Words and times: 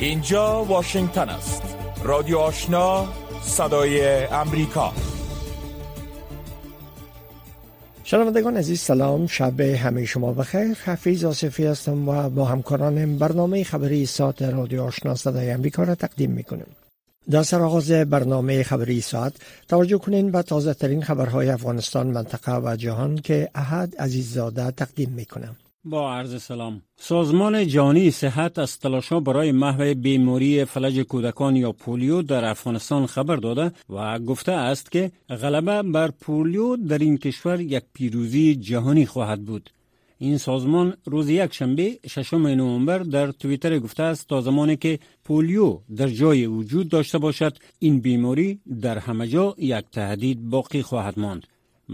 اینجا 0.00 0.64
واشنگتن 0.64 1.28
است. 1.28 1.62
رادیو 2.04 2.38
آشنا 2.38 3.08
صدای 3.42 4.24
امریکا. 4.24 4.92
شنوندگان 8.04 8.56
عزیز 8.56 8.80
سلام. 8.80 9.26
شب 9.26 9.60
همه 9.60 10.04
شما 10.04 10.32
بخیر. 10.32 10.76
حفیظ 10.84 11.24
آصفی 11.24 11.66
هستم 11.66 12.08
و 12.08 12.30
با 12.30 12.44
همکارانم 12.44 13.18
برنامه 13.18 13.64
خبری 13.64 14.06
ساعت 14.06 14.42
رادیو 14.42 14.82
آشنا 14.82 15.14
صدای 15.14 15.50
امریکا 15.50 15.82
را 15.82 15.94
تقدیم 15.94 16.30
می‌کنیم. 16.30 16.66
در 17.30 17.42
سرآغاز 17.42 17.90
برنامه 17.90 18.62
خبری 18.62 19.00
ساعت 19.00 19.32
توجه 19.68 19.98
کنین 19.98 20.30
به 20.30 20.42
تازه 20.42 20.74
ترین 20.74 21.02
خبرهای 21.02 21.50
افغانستان 21.50 22.06
منطقه 22.06 22.56
و 22.56 22.76
جهان 22.76 23.16
که 23.16 23.48
احد 23.54 23.96
عزیززاده 23.96 24.70
تقدیم 24.70 25.10
می‌کنم. 25.10 25.56
با 25.84 26.14
عرض 26.14 26.42
سلام. 26.42 26.82
سازمان 26.96 27.66
جهانی 27.66 28.10
صحت 28.10 28.58
از 28.58 28.78
تلاشا 28.78 29.20
برای 29.20 29.52
محو 29.52 29.94
بیماری 29.94 30.64
فلج 30.64 31.00
کودکان 31.00 31.56
یا 31.56 31.72
پولیو 31.72 32.22
در 32.22 32.44
افغانستان 32.44 33.06
خبر 33.06 33.36
داده 33.36 33.72
و 33.90 34.18
گفته 34.18 34.52
است 34.52 34.92
که 34.92 35.12
غلبه 35.28 35.82
بر 35.82 36.10
پولیو 36.10 36.76
در 36.76 36.98
این 36.98 37.18
کشور 37.18 37.60
یک 37.60 37.82
پیروزی 37.94 38.54
جهانی 38.54 39.06
خواهد 39.06 39.44
بود. 39.44 39.70
این 40.18 40.38
سازمان 40.38 40.94
روز 41.04 41.28
یک 41.28 41.54
شنبه 41.54 41.98
ششم 42.08 42.46
نوامبر 42.46 42.98
در 42.98 43.32
توییتر 43.32 43.78
گفته 43.78 44.02
است 44.02 44.28
تا 44.28 44.40
زمانی 44.40 44.76
که 44.76 44.98
پولیو 45.24 45.78
در 45.96 46.08
جای 46.08 46.46
وجود 46.46 46.88
داشته 46.88 47.18
باشد 47.18 47.56
این 47.78 48.00
بیماری 48.00 48.60
در 48.80 48.98
همه 48.98 49.26
جا 49.26 49.54
یک 49.58 49.84
تهدید 49.92 50.50
باقی 50.50 50.82
خواهد 50.82 51.18
ماند. 51.18 51.46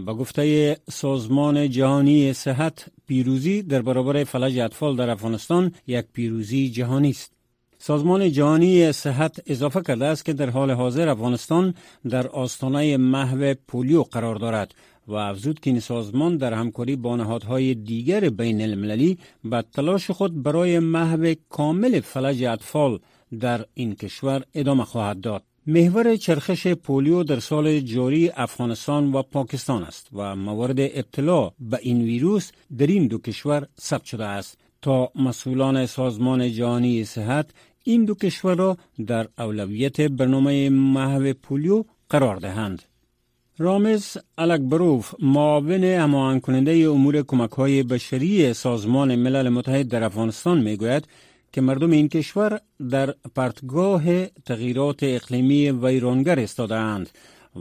با 0.05 0.15
گفته 0.15 0.77
سازمان 0.91 1.71
جهانی 1.71 2.33
صحت 2.33 2.87
پیروزی 3.07 3.63
در 3.63 3.83
برابر 3.83 4.25
فلج 4.25 4.59
اطفال 4.59 4.97
در 4.97 5.11
افغانستان 5.11 5.73
یک 5.87 6.05
پیروزی 6.13 6.71
جهانی 6.71 7.11
است 7.11 7.33
سازمان 7.79 8.33
جهانی 8.33 8.93
صحت 8.93 9.41
اضافه 9.47 9.81
کرده 9.81 10.05
است 10.05 10.25
که 10.25 10.33
در 10.33 10.51
حال 10.51 10.71
حاضر 10.71 11.09
افغانستان 11.09 11.75
در 12.09 12.27
آستانه 12.27 12.97
محو 12.97 13.55
پولیو 13.69 14.03
قرار 14.03 14.37
دارد 14.37 14.75
و 15.09 15.15
افزود 15.15 15.61
که 15.61 15.71
این 15.71 15.81
سازمان 15.81 16.37
در 16.37 16.53
همکاری 16.55 16.97
با 16.97 17.17
نهادهای 17.17 17.75
دیگر 17.75 18.21
بین 18.31 18.61
المللی 18.61 19.19
به 19.45 19.65
تلاش 19.73 20.11
خود 20.11 20.43
برای 20.43 20.79
محو 20.79 21.35
کامل 21.49 22.01
فلج 22.01 22.45
اطفال 22.45 22.99
در 23.41 23.65
این 23.75 23.95
کشور 23.95 24.43
ادامه 24.55 24.85
خواهد 24.85 25.21
داد. 25.21 25.43
محور 25.69 26.17
چرخش 26.17 26.67
پولیو 26.67 27.23
در 27.23 27.39
سال 27.39 27.81
جاری 27.81 28.31
افغانستان 28.37 29.13
و 29.13 29.23
پاکستان 29.23 29.83
است 29.83 30.09
و 30.13 30.37
موارد 30.37 30.81
ابتلا 30.81 31.51
به 31.61 31.79
این 31.83 32.03
ویروس 32.03 32.51
در 32.79 32.87
این 32.87 33.07
دو 33.07 33.19
کشور 33.19 33.67
ثبت 33.81 34.05
شده 34.05 34.25
است 34.25 34.59
تا 34.83 35.11
مسئولان 35.15 35.87
سازمان 35.87 36.53
جهانی 36.53 37.05
صحت 37.05 37.51
این 37.85 38.05
دو 38.05 38.15
کشور 38.15 38.55
را 38.55 38.77
در 39.07 39.29
اولویت 39.39 40.01
برنامه 40.01 40.71
محو 40.71 41.33
پولیو 41.43 41.85
قرار 42.11 42.37
دهند. 42.37 42.83
رامز 43.59 44.17
الکبروف 44.39 45.15
معاون 45.23 45.85
هماهنگ 45.85 46.41
کننده 46.41 46.73
امور 46.73 47.23
کمک 47.23 47.51
های 47.51 47.83
بشری 47.83 48.53
سازمان 48.53 49.17
ملل 49.17 49.49
متحد 49.49 49.89
در 49.89 50.05
افغانستان 50.05 50.61
می 50.61 50.77
گوید 50.77 51.09
که 51.53 51.61
مردم 51.61 51.91
این 51.91 52.09
کشور 52.09 52.61
در 52.91 53.15
پرتگاه 53.35 54.27
تغییرات 54.27 54.99
اقلیمی 55.03 55.71
ویرانگر 55.71 56.41
استادند 56.41 57.11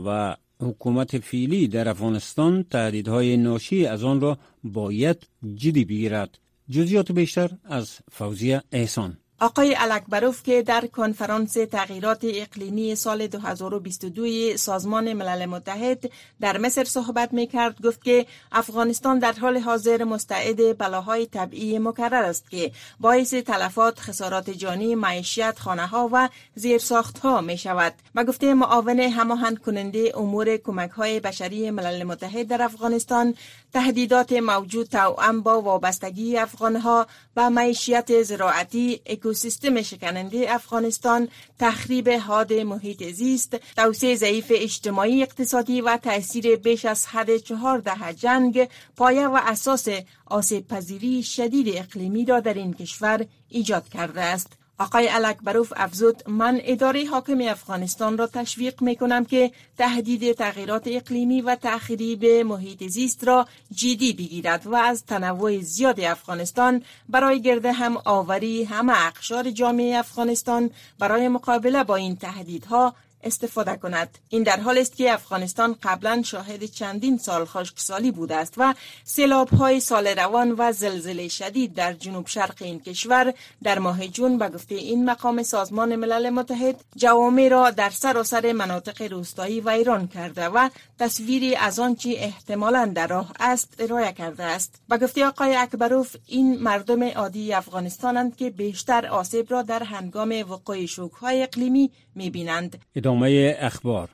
و 0.06 0.36
حکومت 0.60 1.18
فیلی 1.18 1.68
در 1.68 1.88
افغانستان 1.88 2.62
تهدیدهای 2.70 3.36
ناشی 3.36 3.86
از 3.86 4.04
آن 4.04 4.20
را 4.20 4.38
باید 4.64 5.26
جدی 5.54 5.84
بگیرد. 5.84 6.38
جزیات 6.70 7.12
بیشتر 7.12 7.50
از 7.64 7.98
فوزیه 8.12 8.62
احسان. 8.72 9.16
آقای 9.40 9.76
الکبروف 9.78 10.42
که 10.42 10.62
در 10.62 10.86
کنفرانس 10.86 11.52
تغییرات 11.52 12.20
اقلیمی 12.24 12.94
سال 12.94 13.26
2022 13.26 14.56
سازمان 14.56 15.12
ملل 15.12 15.46
متحد 15.46 16.10
در 16.40 16.58
مصر 16.58 16.84
صحبت 16.84 17.32
می 17.32 17.46
کرد 17.46 17.86
گفت 17.86 18.04
که 18.04 18.26
افغانستان 18.52 19.18
در 19.18 19.32
حال 19.32 19.58
حاضر 19.58 20.04
مستعد 20.04 20.78
بلاهای 20.78 21.26
طبیعی 21.26 21.78
مکرر 21.78 22.14
است 22.14 22.50
که 22.50 22.72
باعث 23.00 23.34
تلفات 23.34 24.00
خسارات 24.00 24.50
جانی 24.50 24.94
معیشت 24.94 25.58
خانه 25.58 25.86
ها 25.86 26.08
و 26.12 26.28
زیرساخت 26.54 27.18
ها 27.18 27.40
می 27.40 27.58
شود 27.58 27.94
و 28.14 28.24
گفته 28.24 28.54
معاون 28.54 29.00
هماهنگ 29.00 29.58
کننده 29.58 30.12
امور 30.14 30.56
کمک 30.56 30.90
های 30.90 31.20
بشری 31.20 31.70
ملل 31.70 32.04
متحد 32.04 32.48
در 32.48 32.62
افغانستان 32.62 33.34
تهدیدات 33.72 34.32
موجود 34.32 34.86
توأم 34.86 35.40
با 35.40 35.62
وابستگی 35.62 36.36
افغان 36.36 36.76
ها 36.76 37.06
و 37.36 37.50
معیشیت 37.50 38.22
زراعتی 38.22 39.00
اکوسیستم 39.26 39.82
شکننده 39.82 40.46
افغانستان 40.54 41.28
تخریب 41.58 42.08
حاد 42.08 42.52
محیط 42.52 43.02
زیست 43.02 43.56
توسعه 43.76 44.14
ضعیف 44.14 44.52
اجتماعی 44.54 45.22
اقتصادی 45.22 45.80
و 45.80 45.96
تاثیر 45.96 46.56
بیش 46.56 46.84
از 46.84 47.06
حد 47.06 47.36
چهار 47.36 47.78
دهه 47.78 48.12
جنگ 48.12 48.68
پایه 48.96 49.28
و 49.28 49.40
اساس 49.42 49.88
آسیب 50.26 50.68
پذیری 50.68 51.22
شدید 51.22 51.76
اقلیمی 51.76 52.24
را 52.24 52.40
در 52.40 52.54
این 52.54 52.74
کشور 52.74 53.26
ایجاد 53.48 53.88
کرده 53.88 54.20
است. 54.20 54.65
آقای 54.78 55.08
الکبروف 55.08 55.72
افزود 55.76 56.22
من 56.28 56.60
اداره 56.64 57.06
حاکم 57.06 57.40
افغانستان 57.40 58.18
را 58.18 58.26
تشویق 58.26 58.82
می 58.82 58.96
کنم 58.96 59.24
که 59.24 59.50
تهدید 59.78 60.32
تغییرات 60.32 60.82
اقلیمی 60.86 61.40
و 61.40 61.56
تخریب 61.62 62.24
محیط 62.24 62.84
زیست 62.84 63.24
را 63.24 63.46
جدی 63.70 64.12
بگیرد 64.12 64.66
و 64.66 64.74
از 64.74 65.04
تنوع 65.04 65.60
زیاد 65.60 66.00
افغانستان 66.00 66.82
برای 67.08 67.42
گرده 67.42 67.72
هم 67.72 67.96
آوری 68.04 68.64
همه 68.64 69.06
اقشار 69.06 69.50
جامعه 69.50 69.98
افغانستان 69.98 70.70
برای 70.98 71.28
مقابله 71.28 71.84
با 71.84 71.96
این 71.96 72.16
تهدیدها 72.16 72.94
استفاده 73.26 73.76
کند. 73.76 74.18
این 74.28 74.42
در 74.42 74.60
حال 74.60 74.78
است 74.78 74.96
که 74.96 75.12
افغانستان 75.12 75.76
قبلا 75.82 76.22
شاهد 76.22 76.64
چندین 76.64 77.18
سال 77.18 77.44
خشکسالی 77.44 78.10
بوده 78.10 78.36
است 78.36 78.54
و 78.56 78.74
سیلاب 79.04 79.48
های 79.48 79.80
سال 79.80 80.06
روان 80.06 80.54
و 80.58 80.72
زلزله 80.72 81.28
شدید 81.28 81.74
در 81.74 81.92
جنوب 81.92 82.26
شرق 82.26 82.54
این 82.60 82.80
کشور 82.80 83.34
در 83.62 83.78
ماه 83.78 84.06
جون 84.06 84.38
به 84.38 84.48
گفته 84.48 84.74
این 84.74 85.04
مقام 85.04 85.42
سازمان 85.42 85.96
ملل 85.96 86.30
متحد 86.30 86.84
جوامع 86.96 87.48
را 87.48 87.70
در 87.70 87.90
سراسر 87.90 88.52
مناطق 88.52 89.02
روستایی 89.12 89.60
ویران 89.60 90.08
کرده 90.08 90.48
و 90.48 90.68
تصویری 90.98 91.56
از 91.56 91.78
آنچه 91.78 92.14
احتمالا 92.16 92.92
در 92.94 93.06
راه 93.06 93.32
است 93.40 93.74
ارائه 93.78 94.12
کرده 94.12 94.44
است. 94.44 94.74
به 94.88 94.98
گفته 94.98 95.26
آقای 95.26 95.56
اکبروف 95.56 96.16
این 96.26 96.58
مردم 96.58 97.02
عادی 97.02 97.52
افغانستانند 97.52 98.36
که 98.36 98.50
بیشتر 98.50 99.06
آسیب 99.06 99.50
را 99.50 99.62
در 99.62 99.82
هنگام 99.82 100.44
وقوع 100.50 100.86
شوک 100.86 101.12
های 101.12 101.42
اقلیمی 101.42 101.90
می‌بینند. 102.14 102.78
ادامه 103.16 103.56
اخبار 103.60 104.08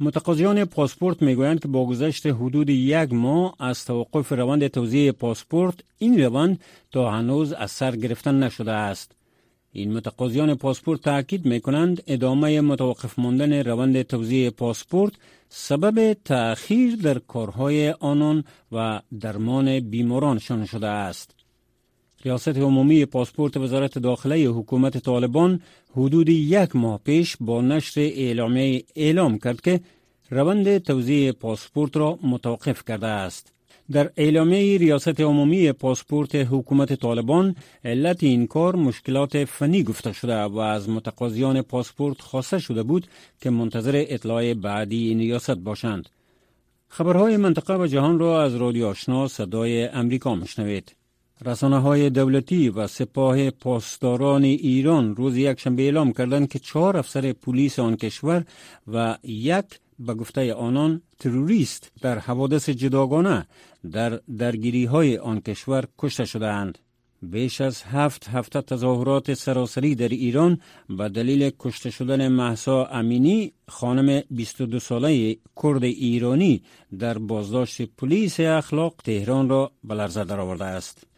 متقاضیان 0.00 0.64
پاسپورت 0.64 1.22
می‌گویند 1.22 1.60
که 1.60 1.68
با 1.68 1.86
گذشت 1.86 2.26
حدود 2.26 2.70
یک 2.70 3.12
ماه 3.12 3.54
از 3.58 3.84
توقف 3.84 4.32
روند 4.32 4.68
توزیع 4.68 5.12
پاسپورت 5.12 5.74
این 5.98 6.24
روند 6.24 6.60
تا 6.90 7.10
هنوز 7.10 7.52
از 7.52 7.70
سر 7.70 7.96
گرفتن 7.96 8.42
نشده 8.42 8.72
است 8.72 9.12
این 9.72 9.92
متقاضیان 9.92 10.54
پاسپورت 10.54 11.00
تاکید 11.00 11.46
می 11.46 11.60
کنند 11.60 12.02
ادامه 12.06 12.60
متوقف 12.60 13.18
ماندن 13.18 13.52
روند 13.52 14.02
توزیع 14.02 14.50
پاسپورت 14.50 15.12
سبب 15.48 16.16
تأخیر 16.24 16.96
در 16.96 17.18
کارهای 17.18 17.90
آنان 17.90 18.44
و 18.72 19.00
درمان 19.20 19.80
بیمارانشان 19.80 20.66
شده 20.66 20.88
است. 20.88 21.39
ریاست 22.24 22.56
عمومی 22.58 23.04
پاسپورت 23.04 23.56
وزارت 23.56 23.98
داخله 23.98 24.44
حکومت 24.44 24.98
طالبان 24.98 25.60
حدود 25.96 26.28
یک 26.28 26.76
ماه 26.76 27.00
پیش 27.04 27.36
با 27.40 27.60
نشر 27.60 28.00
اعلامیه 28.00 28.84
اعلام 28.96 29.38
کرد 29.38 29.60
که 29.60 29.80
روند 30.30 30.78
توزیع 30.78 31.32
پاسپورت 31.32 31.96
را 31.96 32.18
متوقف 32.22 32.84
کرده 32.84 33.06
است. 33.06 33.52
در 33.92 34.10
اعلامیه 34.16 34.78
ریاست 34.78 35.20
عمومی 35.20 35.72
پاسپورت 35.72 36.34
حکومت 36.34 36.92
طالبان 36.92 37.56
علت 37.84 38.22
این 38.22 38.46
کار 38.46 38.76
مشکلات 38.76 39.44
فنی 39.44 39.82
گفته 39.82 40.12
شده 40.12 40.42
و 40.42 40.58
از 40.58 40.88
متقاضیان 40.88 41.62
پاسپورت 41.62 42.20
خواسته 42.20 42.58
شده 42.58 42.82
بود 42.82 43.06
که 43.40 43.50
منتظر 43.50 44.04
اطلاع 44.08 44.54
بعدی 44.54 45.08
این 45.08 45.18
ریاست 45.18 45.50
باشند. 45.50 46.08
خبرهای 46.88 47.36
منطقه 47.36 47.76
و 47.76 47.86
جهان 47.86 48.18
را 48.18 48.42
از 48.42 48.54
رادیو 48.56 48.86
آشنا 48.86 49.28
صدای 49.28 49.84
امریکا 49.84 50.34
مشنوید. 50.34 50.99
رسانه 51.44 51.78
های 51.78 52.10
دولتی 52.10 52.68
و 52.68 52.86
سپاه 52.86 53.50
پاسداران 53.50 54.44
ایران 54.44 55.16
روز 55.16 55.36
یک 55.36 55.60
شنبه 55.60 55.82
اعلام 55.82 56.12
کردند 56.12 56.48
که 56.48 56.58
چهار 56.58 56.96
افسر 56.96 57.32
پلیس 57.32 57.78
آن 57.78 57.96
کشور 57.96 58.44
و 58.92 59.18
یک 59.22 59.64
به 59.98 60.14
گفته 60.14 60.54
آنان 60.54 61.02
تروریست 61.18 61.92
در 62.00 62.18
حوادث 62.18 62.68
جداگانه 62.68 63.46
در 63.92 64.20
درگیری 64.38 64.84
های 64.84 65.18
آن 65.18 65.40
کشور 65.40 65.84
کشته 65.98 66.24
شدهاند. 66.24 66.78
بیش 67.22 67.60
از 67.60 67.82
هفت 67.82 68.28
هفته 68.28 68.60
تظاهرات 68.60 69.34
سراسری 69.34 69.94
در 69.94 70.08
ایران 70.08 70.60
به 70.88 71.08
دلیل 71.08 71.50
کشته 71.58 71.90
شدن 71.90 72.28
محسا 72.28 72.84
امینی 72.86 73.52
خانم 73.68 74.22
22 74.30 74.78
ساله 74.78 75.36
کرد 75.62 75.84
ایرانی 75.84 76.62
در 76.98 77.18
بازداشت 77.18 77.82
پلیس 77.82 78.40
اخلاق 78.40 78.94
تهران 79.04 79.48
را 79.48 79.72
به 79.84 79.94
لرزه 79.94 80.24
درآورده 80.24 80.64
است. 80.64 81.09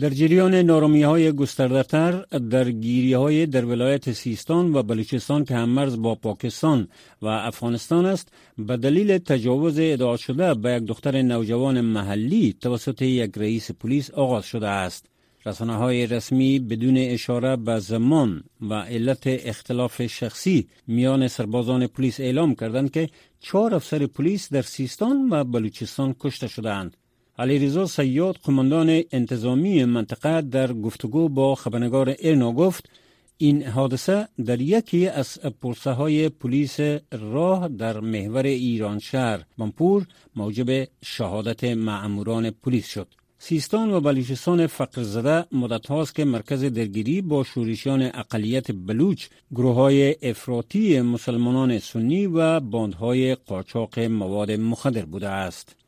در 0.00 0.10
جریان 0.10 0.54
نارامی 0.54 1.02
های 1.02 1.32
گستردهتر 1.32 2.12
در 2.50 2.70
گیری 2.70 3.12
های 3.12 3.46
در 3.46 3.64
ولایت 3.64 4.12
سیستان 4.12 4.74
و 4.74 4.82
بلوچستان 4.82 5.44
که 5.44 5.54
هم 5.54 5.68
مرز 5.68 6.02
با 6.02 6.14
پاکستان 6.14 6.88
و 7.22 7.26
افغانستان 7.26 8.06
است 8.06 8.32
به 8.58 8.76
دلیل 8.76 9.18
تجاوز 9.18 9.78
ادعا 9.78 10.16
شده 10.16 10.54
به 10.54 10.72
یک 10.72 10.82
دختر 10.82 11.22
نوجوان 11.22 11.80
محلی 11.80 12.56
توسط 12.60 13.02
یک 13.02 13.32
رئیس 13.36 13.70
پلیس 13.70 14.10
آغاز 14.10 14.44
شده 14.44 14.68
است. 14.68 15.06
رسانه 15.46 15.76
های 15.76 16.06
رسمی 16.06 16.58
بدون 16.58 16.96
اشاره 16.96 17.56
به 17.56 17.78
زمان 17.78 18.44
و 18.60 18.74
علت 18.74 19.22
اختلاف 19.26 20.06
شخصی 20.06 20.68
میان 20.86 21.28
سربازان 21.28 21.86
پلیس 21.86 22.20
اعلام 22.20 22.54
کردند 22.54 22.90
که 22.90 23.08
چهار 23.40 23.74
افسر 23.74 24.06
پلیس 24.06 24.52
در 24.52 24.62
سیستان 24.62 25.28
و 25.30 25.44
بلوچستان 25.44 26.14
کشته 26.20 26.48
شدند. 26.48 26.96
علیرضا 27.38 27.86
سیاد 27.86 28.36
قماندان 28.36 29.02
انتظامی 29.12 29.84
منطقه 29.84 30.40
در 30.40 30.72
گفتگو 30.72 31.28
با 31.28 31.54
خبرنگار 31.54 32.08
ایرنا 32.08 32.52
گفت 32.52 32.90
این 33.38 33.62
حادثه 33.62 34.28
در 34.44 34.60
یکی 34.60 35.08
از 35.08 35.38
پرسه 35.62 35.90
های 35.90 36.28
پلیس 36.28 36.80
راه 37.12 37.68
در 37.68 38.00
محور 38.00 38.46
ایران 38.46 38.98
شهر 38.98 39.42
بمپور 39.58 40.06
موجب 40.36 40.88
شهادت 41.04 41.64
معموران 41.64 42.50
پلیس 42.50 42.86
شد. 42.86 43.08
سیستان 43.38 43.90
و 43.90 44.00
بلوچستان 44.00 44.66
فقر 44.66 45.02
زده 45.02 45.44
مدت 45.52 45.86
هاست 45.86 46.14
که 46.14 46.24
مرکز 46.24 46.64
درگیری 46.64 47.22
با 47.22 47.44
شورشیان 47.44 48.02
اقلیت 48.02 48.72
بلوچ 48.72 49.26
گروه 49.54 49.74
های 49.74 50.16
افراطی 50.22 51.00
مسلمانان 51.00 51.78
سنی 51.78 52.26
و 52.26 52.60
باندهای 52.60 53.34
قاچاق 53.34 53.98
مواد 53.98 54.50
مخدر 54.52 55.04
بوده 55.04 55.28
است. 55.28 55.85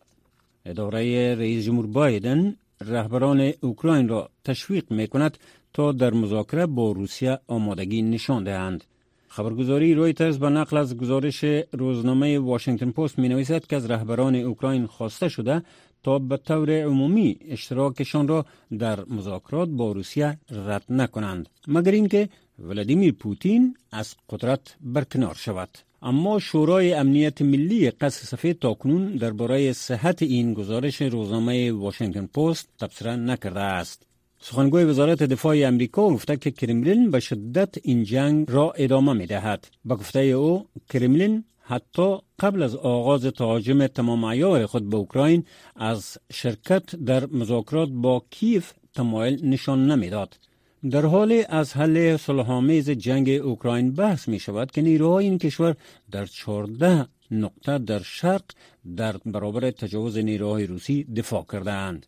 اداره 0.68 1.34
رئیس 1.34 1.64
جمهور 1.64 1.86
بایدن 1.86 2.56
رهبران 2.80 3.52
اوکراین 3.60 4.08
را 4.08 4.30
تشویق 4.44 4.92
می 4.92 5.06
کند 5.06 5.38
تا 5.72 5.92
در 5.92 6.12
مذاکره 6.14 6.66
با 6.66 6.92
روسیه 6.92 7.38
آمادگی 7.46 8.02
نشان 8.02 8.44
دهند. 8.44 8.84
خبرگزاری 9.28 9.94
رویترز 9.94 10.38
به 10.38 10.48
نقل 10.48 10.76
از 10.76 10.96
گزارش 10.96 11.44
روزنامه 11.72 12.38
واشنگتن 12.38 12.90
پست 12.90 13.18
می 13.18 13.28
نویسد 13.28 13.66
که 13.66 13.76
از 13.76 13.90
رهبران 13.90 14.34
اوکراین 14.34 14.86
خواسته 14.86 15.28
شده 15.28 15.62
تا 16.02 16.18
به 16.18 16.36
طور 16.36 16.70
عمومی 16.70 17.36
اشتراکشان 17.48 18.28
را 18.28 18.46
در 18.78 19.04
مذاکرات 19.04 19.68
با 19.68 19.92
روسیه 19.92 20.38
رد 20.50 20.84
نکنند 20.88 21.48
مگر 21.68 21.92
اینکه 21.92 22.28
ولادیمیر 22.58 23.12
پوتین 23.12 23.76
از 23.92 24.14
قدرت 24.30 24.76
برکنار 24.80 25.34
شود 25.34 25.68
اما 26.02 26.38
شورای 26.38 26.92
امنیت 26.94 27.42
ملی 27.42 27.90
قصر 27.90 28.26
سفید 28.26 28.58
تاکنون 28.58 29.16
درباره 29.16 29.72
صحت 29.72 30.22
این 30.22 30.54
گزارش 30.54 31.02
روزنامه 31.02 31.72
واشنگتن 31.72 32.26
پست 32.26 32.68
تبصره 32.78 33.16
نکرده 33.16 33.60
است 33.60 34.06
سخنگوی 34.40 34.84
وزارت 34.84 35.22
دفاع 35.22 35.56
امریکا 35.66 36.08
گفته 36.08 36.36
که 36.36 36.50
کرملین 36.50 37.10
به 37.10 37.20
شدت 37.20 37.74
این 37.82 38.04
جنگ 38.04 38.50
را 38.50 38.72
ادامه 38.72 39.12
می 39.12 39.26
دهد. 39.26 39.68
به 39.84 39.94
گفته 39.94 40.20
او 40.20 40.66
کرملین 40.90 41.44
حتی 41.62 42.16
قبل 42.38 42.62
از 42.62 42.76
آغاز 42.76 43.24
تهاجم 43.26 43.86
تمام 43.86 44.24
ایار 44.24 44.66
خود 44.66 44.90
به 44.90 44.96
اوکراین 44.96 45.44
از 45.76 46.18
شرکت 46.32 46.96
در 46.96 47.26
مذاکرات 47.26 47.88
با 47.88 48.22
کیف 48.30 48.72
تمایل 48.94 49.46
نشان 49.46 49.90
نمی‌داد. 49.90 50.47
در 50.90 51.06
حال 51.06 51.44
از 51.48 51.76
حل 51.76 52.16
صلحآمیز 52.16 52.90
جنگ 52.90 53.30
اوکراین 53.30 53.92
بحث 53.92 54.28
می 54.28 54.38
شود 54.38 54.70
که 54.70 54.82
نیروهای 54.82 55.24
این 55.24 55.38
کشور 55.38 55.76
در 56.10 56.26
14 56.26 57.06
نقطه 57.30 57.78
در 57.78 58.02
شرق 58.02 58.44
در 58.96 59.16
برابر 59.26 59.70
تجاوز 59.70 60.18
نیروهای 60.18 60.66
روسی 60.66 61.04
دفاع 61.04 61.46
کردند. 61.52 62.06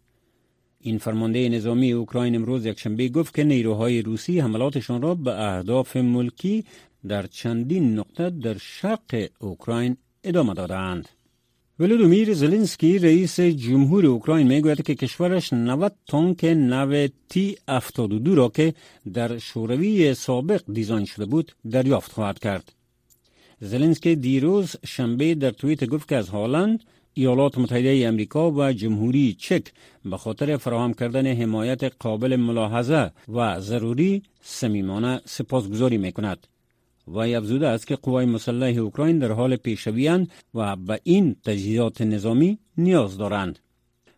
این 0.81 0.99
فرمانده 0.99 1.49
نظامی 1.49 1.93
اوکراین 1.93 2.35
امروز 2.35 2.67
یکشنبه 2.67 3.09
گفت 3.09 3.35
که 3.35 3.45
نیروهای 3.45 4.03
روسی 4.03 4.41
حملاتشان 4.41 5.03
را 5.03 5.15
به 5.15 5.41
اهداف 5.41 5.97
ملکی 5.97 6.65
در 7.09 7.27
چندین 7.27 7.99
نقطه 7.99 8.31
در 8.31 8.59
شرق 8.59 9.29
اوکراین 9.39 9.97
ادامه 10.25 10.55
دادند. 10.55 11.09
ولودومیر 11.81 12.35
زلنسکی 12.35 12.99
رئیس 12.99 13.41
جمهور 13.41 14.07
اوکراین 14.07 14.47
می‌گوید 14.47 14.83
که 14.83 14.95
کشورش 14.95 15.53
90 15.53 15.93
تانک 16.07 16.45
نو 16.45 17.09
تی 17.29 17.57
72 17.69 18.35
را 18.35 18.49
که 18.49 18.75
در 19.13 19.39
شوروی 19.39 20.15
سابق 20.15 20.63
دیزاین 20.73 21.05
شده 21.05 21.27
بود 21.27 21.53
دریافت 21.71 22.13
خواهد 22.13 22.39
کرد. 22.39 22.73
زلنسکی 23.61 24.17
دیروز 24.17 24.77
شنبه 24.87 25.35
در 25.35 25.51
توییت 25.51 25.85
گفت 25.85 26.09
که 26.09 26.17
از 26.17 26.29
هالند 26.29 26.85
ایالات 27.15 27.59
متحده 27.59 28.03
امریکا 28.07 28.51
و 28.51 28.73
جمهوری 28.73 29.37
چک 29.39 29.73
به 30.05 30.17
خاطر 30.17 30.57
فراهم 30.57 30.95
کردن 30.95 31.27
حمایت 31.27 31.85
قابل 31.85 32.37
ملاحظه 32.37 33.11
و 33.29 33.61
ضروری 33.61 34.23
صمیمانه 34.41 35.21
سپاسگزاری 35.25 35.99
می 35.99 36.13
کند. 36.13 36.47
وی 37.15 37.35
افزوده 37.35 37.69
است 37.69 37.87
که 37.87 37.97
قوای 37.97 38.27
مسلح 38.27 38.79
اوکراین 38.79 39.19
در 39.19 39.33
حال 39.33 39.57
پیشروی 39.57 40.27
و 40.55 40.77
به 40.77 41.01
این 41.03 41.37
تجهیزات 41.45 42.03
نظامی 42.03 42.59
نیاز 42.79 43.19
دارند. 43.19 43.59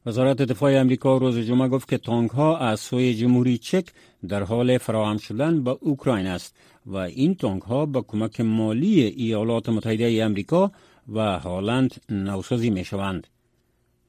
وزارت 0.06 0.42
دفاع 0.42 0.80
امریکا 0.80 1.16
روز 1.16 1.38
جمعه 1.38 1.68
گفت 1.68 1.88
که 1.88 1.98
تانک 1.98 2.30
ها 2.30 2.58
از 2.58 2.80
سوی 2.80 3.14
جمهوری 3.14 3.58
چک 3.58 3.86
در 4.28 4.42
حال 4.42 4.78
فراهم 4.78 5.16
شدن 5.16 5.64
به 5.64 5.76
اوکراین 5.80 6.26
است 6.26 6.56
و 6.86 6.96
این 6.96 7.34
تانک 7.34 7.62
ها 7.62 7.86
به 7.86 8.02
کمک 8.02 8.40
مالی 8.40 9.00
ایالات 9.02 9.68
متحده 9.68 10.22
امریکا 10.22 10.72
و 11.08 11.38
هالند 11.38 11.94
نوسازی 12.08 12.70
می 12.70 12.84
شوند. 12.84 13.26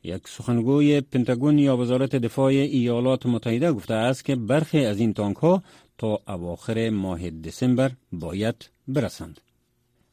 یک 0.03 0.27
سخنگوی 0.27 1.01
پنتاگون 1.01 1.59
یا 1.59 1.77
وزارت 1.77 2.15
دفاع 2.15 2.51
ایالات 2.51 3.25
متحده 3.25 3.71
گفته 3.71 3.93
است 3.93 4.25
که 4.25 4.35
برخی 4.35 4.85
از 4.85 4.99
این 4.99 5.13
تانک 5.13 5.37
ها 5.37 5.63
تا 5.97 6.19
اواخر 6.27 6.89
ماه 6.89 7.29
دسامبر 7.29 7.91
باید 8.11 8.69
برسند. 8.87 9.41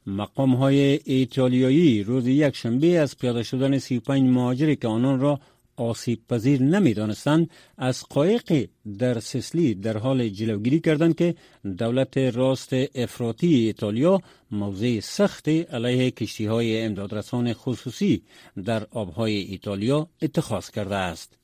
مقام 0.06 0.54
های 0.54 1.00
ایتالیایی 1.04 2.02
روز 2.02 2.26
یک 2.26 2.56
شنبه 2.56 2.98
از 2.98 3.18
پیاده 3.18 3.42
شدن 3.42 3.78
35 3.78 4.30
مهاجری 4.30 4.76
که 4.76 4.88
آنان 4.88 5.20
را 5.20 5.40
آسیب 5.76 6.20
پذیر 6.28 6.62
نمی 6.62 6.94
دانستند 6.94 7.50
از 7.78 8.04
قایق 8.10 8.68
در 8.98 9.20
سسلی 9.20 9.74
در 9.74 9.98
حال 9.98 10.28
جلوگیری 10.28 10.80
کردند 10.80 11.14
که 11.16 11.34
دولت 11.78 12.16
راست 12.16 12.72
افراطی 12.94 13.54
ایتالیا 13.54 14.20
موضع 14.50 15.00
سخت 15.00 15.48
علیه 15.48 16.10
کشتی 16.10 16.46
های 16.46 16.82
امدادرسان 16.82 17.52
خصوصی 17.52 18.22
در 18.64 18.86
آبهای 18.90 19.36
ایتالیا 19.36 20.08
اتخاذ 20.22 20.70
کرده 20.70 20.96
است. 20.96 21.36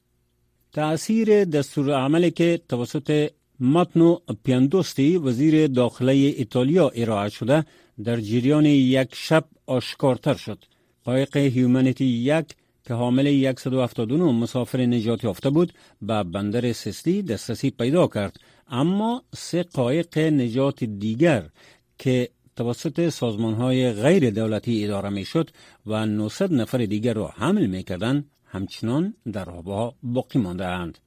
تأثیر 0.73 1.45
دستور 1.45 1.95
عملی 1.95 2.31
که 2.31 2.61
توسط 2.69 3.31
متنو 3.61 4.19
پیاندوستی 4.45 5.17
وزیر 5.17 5.67
داخله 5.67 6.13
ایتالیا 6.13 6.89
ارائه 6.89 7.29
شده 7.29 7.65
در 8.05 8.21
جریان 8.21 8.67
یک 8.67 9.09
شب 9.13 9.45
آشکارتر 9.67 10.35
شد. 10.35 10.65
قایق 11.05 11.37
هیومانیتی 11.37 12.05
یک 12.05 12.47
که 12.87 12.95
حامل 12.95 13.55
179 13.59 14.25
مسافر 14.25 14.81
نجات 14.81 15.25
یافته 15.25 15.51
بود 15.51 15.73
به 16.03 16.23
بندر 16.23 16.73
سسلی 16.73 17.23
دسترسی 17.23 17.71
پیدا 17.71 18.07
کرد 18.07 18.41
اما 18.69 19.23
سه 19.35 19.63
قایق 19.63 20.19
نجات 20.19 20.85
دیگر 20.85 21.49
که 21.99 22.29
توسط 22.57 23.09
سازمان 23.09 23.55
های 23.55 23.93
غیر 23.93 24.31
دولتی 24.31 24.85
اداره 24.85 25.09
می 25.09 25.25
شد 25.25 25.51
و 25.87 26.07
900 26.07 26.53
نفر 26.53 26.79
دیگر 26.79 27.15
را 27.15 27.29
حمل 27.29 27.67
می 27.67 27.83
کردن 27.83 28.25
همچنان 28.45 29.15
در 29.33 29.51
آبها 29.51 29.95
باقی 30.03 30.39
مانده 30.39 30.67
اند. 30.67 30.99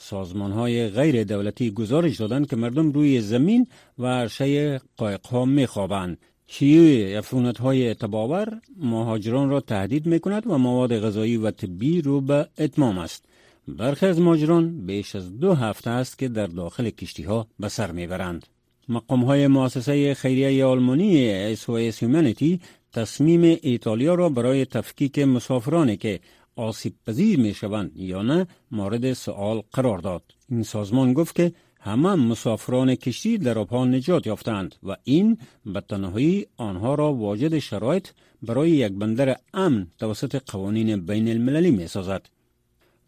سازمان 0.00 0.52
های 0.52 0.88
غیر 0.88 1.24
دولتی 1.24 1.70
گزارش 1.70 2.16
دادند 2.16 2.50
که 2.50 2.56
مردم 2.56 2.92
روی 2.92 3.20
زمین 3.20 3.66
و 3.98 4.06
عرشه 4.06 4.80
قایق 4.96 5.26
ها 5.26 5.44
می 5.44 5.66
خوابند. 5.66 6.18
شیوع 6.46 7.18
افونت 7.18 7.58
های 7.58 7.94
تباور 7.94 8.60
مهاجران 8.76 9.50
را 9.50 9.60
تهدید 9.60 10.06
می 10.06 10.20
کند 10.20 10.46
و 10.46 10.58
مواد 10.58 11.00
غذایی 11.00 11.36
و 11.36 11.50
طبی 11.50 12.02
رو 12.02 12.20
به 12.20 12.48
اتمام 12.58 12.98
است. 12.98 13.24
برخی 13.68 14.06
از 14.06 14.20
مهاجران 14.20 14.86
بیش 14.86 15.16
از 15.16 15.40
دو 15.40 15.54
هفته 15.54 15.90
است 15.90 16.18
که 16.18 16.28
در 16.28 16.46
داخل 16.46 16.90
کشتی 16.90 17.22
ها 17.22 17.46
به 17.60 17.68
سر 17.68 17.90
می‌برند. 17.90 18.46
مقام 18.88 19.24
های 19.24 19.46
مؤسسه 19.46 20.14
خیریه 20.14 20.64
آلمانی 20.64 21.56
SOS 21.56 21.94
Humanity 21.94 22.58
تصمیم 22.92 23.58
ایتالیا 23.62 24.14
را 24.14 24.28
برای 24.28 24.64
تفکیک 24.64 25.18
مسافرانی 25.18 25.96
که 25.96 26.20
آسیب 26.58 26.94
پذیر 27.06 27.38
می 27.40 27.54
شوند 27.54 27.92
یا 27.96 28.22
نه 28.22 28.46
مورد 28.70 29.12
سوال 29.12 29.62
قرار 29.72 29.98
داد. 29.98 30.22
این 30.48 30.62
سازمان 30.62 31.12
گفت 31.12 31.34
که 31.34 31.52
همه 31.80 32.14
مسافران 32.14 32.94
کشتی 32.94 33.38
در 33.38 33.58
آبها 33.58 33.84
نجات 33.84 34.26
یافتند 34.26 34.74
و 34.82 34.96
این 35.04 35.38
به 35.66 35.80
تنهایی 35.80 36.46
آنها 36.56 36.94
را 36.94 37.12
واجد 37.12 37.58
شرایط 37.58 38.08
برای 38.42 38.70
یک 38.70 38.92
بندر 38.92 39.36
امن 39.54 39.86
توسط 39.98 40.42
قوانین 40.46 41.06
بین 41.06 41.28
المللی 41.28 41.70
می 41.70 41.86
سازد. 41.86 42.26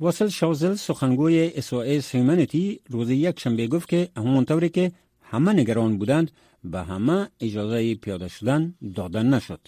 واسل 0.01 0.29
شاوزل 0.29 0.75
سخنگوی 0.75 1.51
SOS 1.51 2.05
Humanity 2.13 2.79
روز 2.89 3.11
یک 3.11 3.41
شنبه 3.41 3.67
گفت 3.67 3.89
که 3.89 4.09
همونطوری 4.17 4.69
که 4.69 4.93
همه 5.23 5.53
نگران 5.53 5.99
بودند 5.99 6.31
به 6.65 6.83
همه 6.83 7.29
اجازه 7.41 7.95
پیاده 7.95 8.29
شدن 8.29 8.75
دادن 8.95 9.35
نشد. 9.35 9.61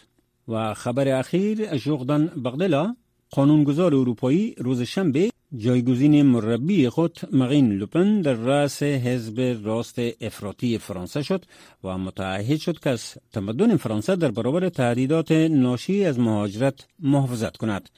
و 0.48 0.74
خبر 0.74 1.08
اخیر 1.08 1.76
جوغدان 1.76 2.26
بغدلا 2.26 2.96
قانونگذار 3.34 3.94
اروپایی 3.94 4.54
روز 4.58 4.82
شنبه 4.82 5.30
جایگزین 5.56 6.22
مربی 6.22 6.88
خود 6.88 7.18
مغین 7.32 7.72
لوپن 7.72 8.20
در 8.20 8.32
رأس 8.32 8.82
حزب 8.82 9.60
راست 9.64 9.98
افراطی 10.20 10.78
فرانسه 10.78 11.22
شد 11.22 11.44
و 11.84 11.98
متعهد 11.98 12.56
شد 12.56 12.78
که 12.80 12.90
از 12.90 13.14
تمدن 13.32 13.76
فرانسه 13.76 14.16
در 14.16 14.30
برابر 14.30 14.68
تهدیدات 14.68 15.32
ناشی 15.32 16.04
از 16.04 16.18
مهاجرت 16.18 16.86
محافظت 16.98 17.56
کند. 17.56 17.88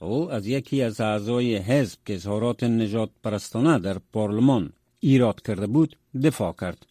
او 0.00 0.30
از 0.30 0.46
یکی 0.46 0.82
از 0.82 1.00
اعضای 1.00 1.56
حزب 1.56 1.98
که 2.06 2.14
اظهارات 2.14 2.64
نجات 2.64 3.10
پرستانه 3.22 3.78
در 3.78 3.96
پارلمان 4.12 4.72
ایراد 5.00 5.42
کرده 5.42 5.66
بود 5.66 5.96
دفاع 6.24 6.54
کرد. 6.60 6.86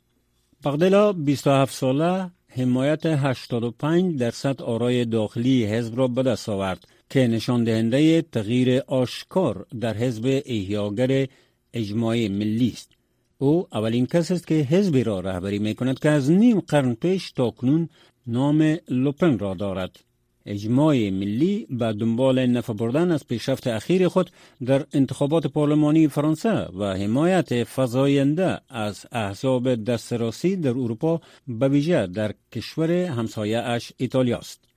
بغدلا 0.66 1.14
27 1.14 1.76
ساله 1.76 2.32
حمایت 2.48 3.06
85 3.06 4.20
درصد 4.20 4.62
آرای 4.62 5.06
داخلی 5.06 5.66
حزب 5.66 5.98
را 5.98 6.08
به 6.08 6.24
دست 6.24 6.50
آورد. 6.50 6.88
که 7.14 7.28
نشان 7.28 7.64
دهنده 7.64 8.22
تغییر 8.22 8.80
آشکار 8.88 9.66
در 9.82 9.98
حزب 9.98 10.42
احیاگر 10.46 11.28
اجماع 11.74 12.28
ملی 12.28 12.70
است 12.74 12.92
او 13.38 13.68
اولین 13.72 14.06
کس 14.06 14.32
است 14.32 14.48
که 14.48 14.56
حزبی 14.56 15.04
را 15.04 15.20
رهبری 15.20 15.60
می 15.60 15.76
کند 15.76 16.00
که 16.00 16.10
از 16.10 16.32
نیم 16.32 16.60
قرن 16.60 16.94
پیش 16.94 17.32
تا 17.32 17.50
کنون 17.50 17.90
نام 18.28 18.78
لوپن 18.90 19.40
را 19.40 19.54
دارد 19.54 20.00
اجماع 20.46 20.96
ملی 20.96 21.68
به 21.70 21.94
دنبال 21.94 22.46
نفع 22.46 22.74
بردن 22.74 23.12
از 23.12 23.28
پیشرفت 23.28 23.68
اخیر 23.68 24.08
خود 24.08 24.32
در 24.66 24.86
انتخابات 24.94 25.48
پارلمانی 25.48 26.08
فرانسه 26.08 26.50
و 26.50 26.84
حمایت 26.96 27.64
فضاینده 27.64 28.60
از 28.70 29.06
احزاب 29.12 29.76
دسترسی 29.84 30.56
در 30.56 30.70
اروپا 30.70 31.22
به 31.48 31.68
ویژه 31.68 32.08
در 32.08 32.34
کشور 32.52 32.92
همسایه 32.92 33.60
اش 33.60 33.94
ایتالیا 33.98 34.38
است. 34.38 34.73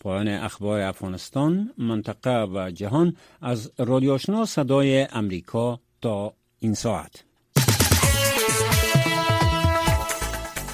پایان 0.00 0.28
اخبار 0.28 0.80
افغانستان، 0.80 1.70
منطقه 1.78 2.44
و 2.44 2.70
جهان 2.70 3.16
از 3.42 3.70
رادیو 3.78 4.12
آشنا 4.12 4.44
صدای 4.44 5.06
امریکا 5.12 5.80
تا 6.02 6.32
این 6.58 6.74
ساعت. 6.74 7.24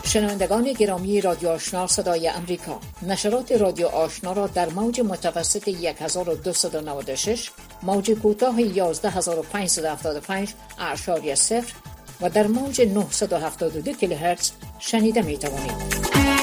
شنوندگان 0.05 0.73
گرامی 0.73 1.21
رادیو 1.21 1.49
آشنا 1.49 1.87
صدای 1.87 2.29
امریکا 2.29 2.81
نشرات 3.03 3.53
رادیو 3.53 3.87
آشنا 3.87 4.33
را 4.33 4.47
در 4.47 4.69
موج 4.69 5.01
متوسط 5.01 5.69
1296 5.69 7.51
موج 7.83 8.11
کوتاه 8.11 8.61
11575 8.61 10.55
اعشاری 10.79 11.35
صفر 11.35 11.75
و 12.21 12.31
در 12.31 12.47
موج 12.47 12.83
972 12.83 13.93
کیلوهرتز 13.93 14.53
شنیده 14.79 15.23
می 15.23 15.39
توانید. 15.39 16.36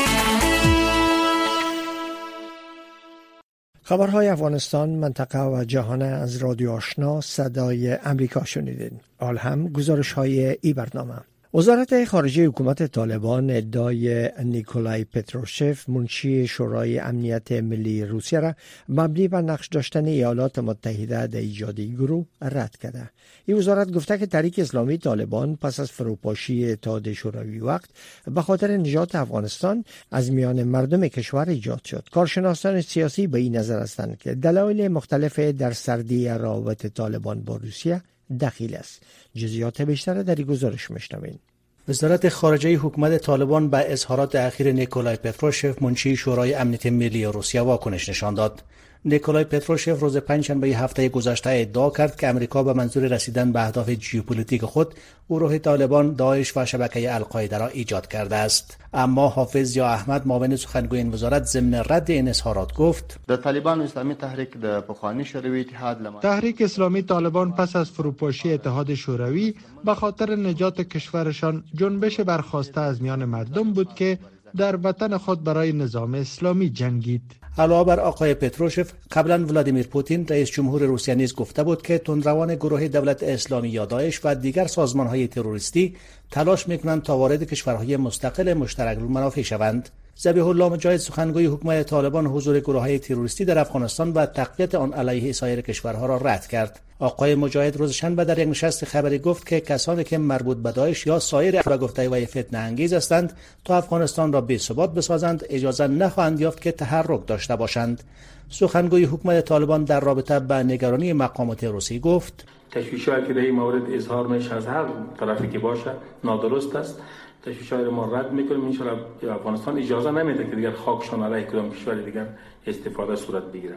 خبرهای 3.85 4.27
افغانستان 4.27 4.89
منطقه 4.89 5.39
و 5.39 5.63
جهان 5.63 6.01
از 6.01 6.37
رادیو 6.37 6.71
آشنا 6.71 7.21
صدای 7.21 7.93
امریکا 7.93 8.45
شنیدین. 8.45 8.99
آل 9.19 9.37
هم 9.37 9.67
گزارش 9.67 10.11
های 10.11 10.57
ای 10.61 10.73
برنامه 10.73 11.15
وزارت 11.55 12.05
خارجه 12.05 12.45
حکومت 12.45 12.83
طالبان 12.83 13.49
ادعای 13.49 14.29
نیکولای 14.43 15.03
پتروشف 15.03 15.89
منشی 15.89 16.47
شورای 16.47 16.99
امنیت 16.99 17.51
ملی 17.51 18.05
روسیه 18.05 18.39
را 18.39 18.55
مبنی 18.89 19.27
بر 19.27 19.41
نقش 19.41 19.67
داشتن 19.67 20.05
ایالات 20.05 20.59
متحده 20.59 21.27
در 21.27 21.39
ایجاد 21.39 21.79
گروه 21.79 22.25
رد 22.41 22.77
کرده. 22.77 23.09
این 23.45 23.57
وزارت 23.57 23.91
گفته 23.91 24.17
که 24.17 24.25
تحریک 24.25 24.59
اسلامی 24.59 24.97
طالبان 24.97 25.55
پس 25.55 25.79
از 25.79 25.91
فروپاشی 25.91 26.71
اتحاد 26.71 27.13
شوروی 27.13 27.59
وقت 27.59 27.89
به 28.25 28.41
خاطر 28.41 28.77
نجات 28.77 29.15
افغانستان 29.15 29.85
از 30.11 30.31
میان 30.31 30.63
مردم 30.63 31.07
کشور 31.07 31.49
ایجاد 31.49 31.85
شد. 31.85 32.07
کارشناسان 32.11 32.81
سیاسی 32.81 33.27
به 33.27 33.39
این 33.39 33.55
نظر 33.55 33.79
هستند 33.79 34.17
که 34.17 34.35
دلایل 34.35 34.87
مختلف 34.87 35.39
در 35.39 35.71
سردی 35.71 36.29
روابط 36.29 36.85
طالبان 36.85 37.41
با 37.41 37.55
روسیه 37.55 38.01
دخیل 38.37 38.75
است. 38.75 39.01
جزیات 39.35 39.81
بیشتر 39.81 40.21
در 40.21 40.35
این 40.35 40.47
گزارش 40.47 40.91
مشنوین 40.91 41.39
وزارت 41.87 42.29
خارجه 42.29 42.75
حکومت 42.75 43.17
طالبان 43.17 43.69
به 43.69 43.91
اظهارات 43.91 44.35
اخیر 44.35 44.71
نیکولای 44.71 45.15
پتروشف 45.15 45.81
منشی 45.81 46.15
شورای 46.15 46.53
امنیت 46.53 46.85
ملی 46.85 47.25
روسیه 47.25 47.61
واکنش 47.61 48.09
نشان 48.09 48.33
داد. 48.33 48.63
نیکولای 49.05 49.43
پتروشف 49.43 49.99
روز 49.99 50.17
پنجشنبه 50.17 50.67
هفته 50.67 51.09
گذشته 51.09 51.49
ادعا 51.49 51.89
کرد 51.89 52.15
که 52.15 52.27
امریکا 52.27 52.63
به 52.63 52.73
منظور 52.73 53.03
رسیدن 53.03 53.51
به 53.51 53.65
اهداف 53.65 53.89
ژئوپلیتیک 53.89 54.65
خود 54.65 54.93
گروه 55.29 55.57
طالبان 55.57 56.13
داعش 56.15 56.57
و 56.57 56.65
شبکه 56.65 57.15
القاعده 57.15 57.57
را 57.57 57.67
ایجاد 57.67 58.07
کرده 58.07 58.35
است. 58.35 58.77
اما 58.93 59.27
حافظ 59.27 59.77
ضیا 59.77 59.87
احمد 59.87 60.27
معاون 60.27 60.55
سخنگوی 60.55 60.97
این 60.97 61.13
وزارت 61.13 61.43
ضمن 61.43 61.83
رد 61.89 62.11
این 62.11 62.27
اظهارات 62.27 62.73
گفت 62.73 63.19
د 63.27 63.35
طالبانو 63.35 63.81
اسلامي 63.81 64.15
تحریک 64.15 64.57
د 64.57 64.79
پخواني 64.79 65.25
شوروي 65.25 65.59
اتحاد 65.61 66.01
لما 66.01 66.19
تحریک 66.19 66.61
اسلامی 66.61 67.01
طالبان 67.01 67.51
پس 67.51 67.75
از 67.75 67.91
فروپاشی 67.91 68.53
اتحاد 68.53 68.93
شوروی 68.93 69.53
به 69.85 69.93
خاطر 69.93 70.35
نجات 70.35 70.81
کشورشان 70.81 71.63
جنبش 71.73 72.19
برخاسته 72.19 72.81
از 72.81 73.01
میان 73.01 73.25
مردم 73.25 73.73
بود 73.73 73.93
که 73.95 74.19
در 74.57 74.79
وطن 74.83 75.17
خود 75.17 75.43
برای 75.43 75.73
نظام 75.73 76.13
اسلامی 76.13 76.69
جنگید. 76.69 77.21
علاوه 77.57 77.87
بر 77.87 77.99
آقای 77.99 78.33
پتروشف 78.33 78.91
قبلا 79.11 79.45
ولادیمیر 79.45 79.87
پوتین 79.87 80.27
رئیس 80.27 80.49
جمهور 80.49 80.83
روسیه 80.83 81.15
نیز 81.15 81.35
گفته 81.35 81.63
بود 81.63 81.81
که 81.81 81.97
تندروان 81.97 82.55
گروه 82.55 82.87
دولت 82.87 83.23
اسلامی 83.23 83.69
یا 83.69 83.85
داعش 83.85 84.19
و 84.23 84.35
دیگر 84.35 84.67
سازمان 84.67 85.07
های 85.07 85.27
تروریستی 85.27 85.95
تلاش 86.31 86.67
می‌کنند 86.67 87.03
تا 87.03 87.17
وارد 87.17 87.43
کشورهای 87.43 87.97
مستقل 87.97 88.53
مشترک 88.53 88.97
منافع 88.97 89.41
شوند. 89.41 89.89
زبیح 90.15 90.47
الله 90.47 90.69
مجاهد 90.69 90.97
سخنگوی 90.97 91.45
حکومت 91.45 91.85
طالبان 91.85 92.25
حضور 92.25 92.59
گروه 92.59 92.81
های 92.81 92.99
تروریستی 92.99 93.45
در 93.45 93.59
افغانستان 93.59 94.11
و 94.11 94.25
تقویت 94.25 94.75
آن 94.75 94.93
علیه 94.93 95.31
سایر 95.31 95.61
کشورها 95.61 96.05
را 96.05 96.17
رد 96.17 96.47
کرد. 96.47 96.79
آقای 96.99 97.35
مجاهد 97.35 97.77
روز 97.77 97.91
شنبه 97.91 98.25
در 98.25 98.39
یک 98.39 98.47
نشست 98.47 98.85
خبری 98.85 99.19
گفت 99.19 99.47
که 99.47 99.59
کسانی 99.59 100.03
که 100.03 100.17
مربوط 100.17 100.57
به 100.57 100.71
داعش 100.71 101.07
یا 101.07 101.19
سایر 101.19 101.57
افراد 101.59 101.79
گفته 101.79 102.09
و 102.09 102.25
فتنه 102.25 102.57
انگیز 102.57 102.93
هستند 102.93 103.33
تا 103.65 103.77
افغانستان 103.77 104.33
را 104.33 104.41
بی 104.41 104.57
ثبات 104.57 104.93
بسازند 104.93 105.45
اجازه 105.49 105.87
نخواهند 105.87 106.39
یافت 106.39 106.61
که 106.61 106.71
تحرک 106.71 107.27
داشته 107.27 107.55
باشند. 107.55 108.03
سخنگوی 108.49 109.03
حکومت 109.03 109.45
طالبان 109.45 109.83
در 109.83 109.99
رابطه 109.99 110.39
با 110.39 110.61
نگرانی 110.61 111.13
مقامات 111.13 111.63
روسی 111.63 111.99
گفت 111.99 112.45
تشویش‌هایی 112.71 113.27
که 113.27 113.33
در 113.33 113.41
این 113.41 113.55
مورد 113.55 113.91
اظهار 113.91 114.27
میشه 114.27 114.55
از 114.55 114.67
هر 114.67 114.85
طرفی 115.19 115.47
که 115.47 115.59
باشه 115.59 115.91
نادرست 116.23 116.75
است. 116.75 116.99
تشویش 117.45 117.73
های 117.73 117.83
ما 117.83 118.05
رد 118.05 118.31
می‌کنیم 118.31 118.65
انشاءالله 118.65 119.05
افغانستان 119.31 119.77
اجازه 119.77 120.11
نمیده 120.11 120.43
که 120.49 120.55
دیگر 120.55 120.71
خاکشان 120.71 121.23
علیه 121.23 121.47
کدام 121.47 121.71
کشور 121.71 121.95
دیگر 121.95 122.27
استفاده 122.67 123.15
صورت 123.15 123.43
بگیره. 123.43 123.75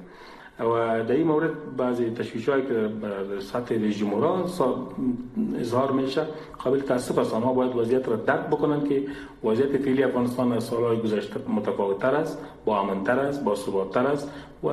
و 0.61 1.05
در 1.09 1.13
این 1.13 1.27
مورد 1.27 1.77
بعضی 1.77 2.11
تشویش 2.11 2.49
هایی 2.49 2.63
که 2.63 2.75
در 3.03 3.41
سطح 3.41 3.75
رئیس 3.75 3.97
جمهوران 3.97 4.45
اظهار 5.61 5.93
میشه 5.93 6.23
قابل 6.59 6.81
تاسف 6.81 7.19
است. 7.19 7.35
آنها 7.35 7.53
باید 7.53 7.77
وضعیت 7.77 8.09
را 8.09 8.17
درک 8.17 8.47
بکنن 8.47 8.89
که 8.89 9.03
وضعیت 9.45 9.77
فعلی 9.77 10.03
افغانستان 10.03 10.53
از 10.53 10.65
سالهای 10.65 10.97
گذشته 10.97 11.41
متفاوت 11.49 11.99
تر 11.99 12.15
است 12.15 12.39
با 12.65 12.81
امنتر 12.81 13.19
است 13.19 13.45
با 13.45 13.55
ثبات 13.55 13.97
است 13.97 14.31
و 14.65 14.71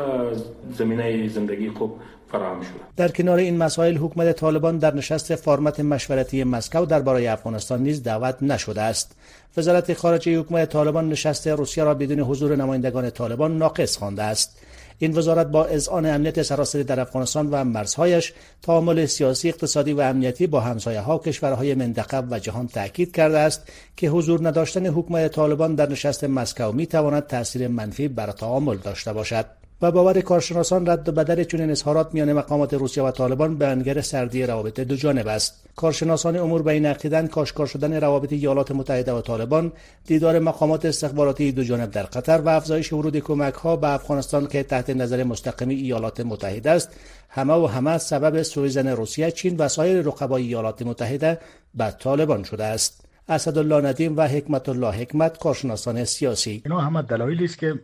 زمینه 0.72 1.28
زندگی 1.28 1.70
خوب 1.70 2.00
فراهم 2.34 2.62
در 2.98 3.08
کنار 3.08 3.38
این 3.38 3.58
مسائل 3.58 3.98
حکومت 3.98 4.32
طالبان 4.32 4.78
در 4.78 4.96
نشست 4.96 5.36
فرمت 5.36 5.80
مشورتی 5.80 6.44
مسکو 6.44 6.86
درباره 6.86 7.32
افغانستان 7.32 7.84
نیز 7.84 8.04
دعوت 8.04 8.36
نشده 8.42 8.82
است. 8.82 9.16
وزارت 9.58 9.94
خارجه 9.94 10.40
حکومت 10.40 10.70
طالبان 10.70 11.10
نشست 11.10 11.48
روسیه 11.48 11.84
را 11.84 11.94
بدون 11.94 12.20
حضور 12.20 12.56
نمایندگان 12.56 13.10
طالبان 13.10 13.58
ناقص 13.58 13.98
خوانده 13.98 14.24
است. 14.24 14.58
این 15.00 15.18
وزارت 15.18 15.48
با 15.48 15.66
اذعان 15.66 16.06
امنیت 16.06 16.42
سراسری 16.42 16.84
در 16.84 17.00
افغانستان 17.00 17.50
و 17.52 17.64
مرزهایش 17.64 18.34
تعامل 18.62 19.06
سیاسی 19.06 19.50
اقتصادی 19.50 19.94
و 19.94 20.02
امنیتی 20.02 20.48
با 20.48 20.60
همسایه 20.60 21.00
ها 21.00 21.18
کشورهای 21.18 21.76
منطقه 21.76 22.24
و 22.32 22.40
جهان 22.40 22.68
تاکید 22.68 23.16
کرده 23.16 23.40
است 23.40 23.68
که 23.98 24.10
حضور 24.10 24.48
نداشتن 24.48 24.86
حکومت 24.86 25.32
طالبان 25.32 25.76
در 25.76 25.90
نشست 25.90 26.24
مسکو 26.24 26.72
می 26.72 26.88
تواند 26.88 27.28
تاثیر 27.28 27.68
منفی 27.68 28.08
بر 28.08 28.32
تعامل 28.32 28.78
داشته 28.78 29.14
باشد. 29.14 29.63
و 29.82 29.92
باور 29.92 30.22
کارشناسان 30.22 30.90
رد 30.90 31.10
و 31.10 31.12
بدل 31.12 31.44
چنین 31.44 31.72
اظهارات 31.72 32.14
میان 32.14 32.34
مقامات 32.34 32.74
روسیه 32.74 33.04
و 33.04 33.12
طالبان 33.12 33.58
به 33.58 33.68
انگر 33.68 34.02
سردی 34.02 34.44
روابط 34.44 34.80
دو 34.80 34.96
جانب 34.96 35.28
است. 35.28 35.64
کارشناسان 35.76 36.38
امور 36.38 36.62
به 36.62 36.72
این 36.72 36.86
عقیدند 36.86 37.30
کاشکار 37.30 37.68
شدن 37.68 37.94
روابط 37.94 38.34
ایالات 38.34 38.72
متحده 38.72 39.12
و 39.12 39.22
طالبان 39.22 39.72
دیدار 40.06 40.40
مقامات 40.40 40.86
استخباراتی 40.86 41.52
دو 41.52 41.64
جانب 41.64 41.92
در 41.92 42.04
قطر 42.04 42.42
و 42.42 42.50
افزایش 42.50 42.94
ورود 42.94 43.20
کمک 43.20 43.54
ها 43.54 43.76
به 43.76 43.90
افغانستان 43.90 44.48
که 44.48 44.64
تحت 44.64 44.90
نظر 44.90 45.24
مستقیمی 45.24 45.76
ایالات 45.76 46.20
متحده 46.20 46.72
است. 46.72 46.90
همه 47.30 47.54
و 47.54 47.66
همه 47.66 47.98
سبب 47.98 48.42
سوءظن 48.42 48.88
روسیه 48.88 49.32
چین 49.32 49.58
و 49.58 49.68
سایر 49.68 50.02
رقبای 50.02 50.44
ایالات 50.44 50.82
متحده 50.82 51.40
به 51.76 51.94
طالبان 52.00 52.44
شده 52.44 52.64
است. 52.64 53.03
اسدالله 53.30 53.90
ندیم 53.90 54.18
و 54.18 54.28
حکمت 54.28 54.70
الله 54.70 54.92
حکمت 54.92 55.38
کارشناسان 55.38 56.04
سیاسی. 56.04 56.62
اینا 56.66 56.80
همه 56.80 57.02
دلایلی 57.02 57.46
است 57.46 57.58
که 57.58 57.80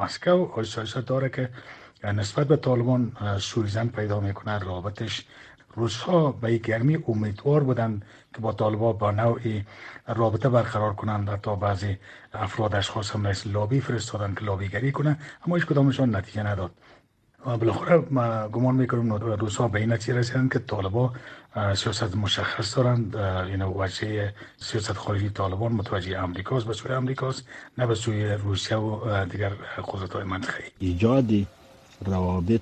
مسکو 0.00 0.62
سیاست 0.64 0.98
داره 0.98 1.28
که 1.28 1.48
نسبت 2.04 2.46
به 2.48 2.56
طالبان 2.56 3.12
سوءظن 3.40 3.86
پیدا 3.88 4.20
می‌کنه 4.20 4.58
رابطش. 4.58 5.24
روس‌ها 5.74 6.32
به 6.32 6.58
گرمی 6.58 6.98
امیدوار 7.08 7.62
بودند 7.62 8.04
که 8.34 8.40
با 8.40 8.52
طالبان 8.52 8.92
با 8.92 9.10
نوعی 9.10 9.64
رابطه 10.08 10.48
برقرار 10.48 10.92
کنند. 10.92 11.40
تا 11.40 11.54
بعضی 11.54 11.98
افراد 12.34 12.74
اشخاص 12.74 13.10
هم 13.10 13.20
مثل 13.20 13.50
لابی 13.50 13.80
فرستادن 13.80 14.34
که 14.34 14.44
لابیگری 14.44 14.92
کنه 14.92 15.18
اما 15.46 15.56
هیچ 15.56 15.66
کدامشان 15.66 16.16
نتیجه 16.16 16.42
نداد. 16.42 16.70
بالاخره 17.44 17.98
گمان 18.48 18.74
میکنم 18.74 19.12
روزها 19.12 19.68
به 19.68 19.80
این 19.80 19.92
نتیجه 19.92 20.18
رسیدن 20.18 20.48
که 20.48 20.58
طالبا 20.58 21.12
سیاست 21.54 22.16
مشخص 22.16 22.76
دارند 22.76 23.16
این 23.16 23.62
وجه 23.62 24.32
سیاست 24.56 24.92
خارجی 24.92 25.30
طالبان 25.30 25.72
متوجه 25.72 26.18
امریکاست 26.18 26.66
به 26.66 26.74
سوی 26.74 26.92
امریکاست 26.92 27.44
نه 27.78 27.86
به 27.86 27.94
سوی 27.94 28.32
روسیه 28.32 28.76
و 28.76 29.24
دیگر 29.24 29.52
قدرت 29.88 30.12
های 30.12 30.24
منطقه 30.24 30.64
ایجاد 30.78 31.30
روابط 32.06 32.60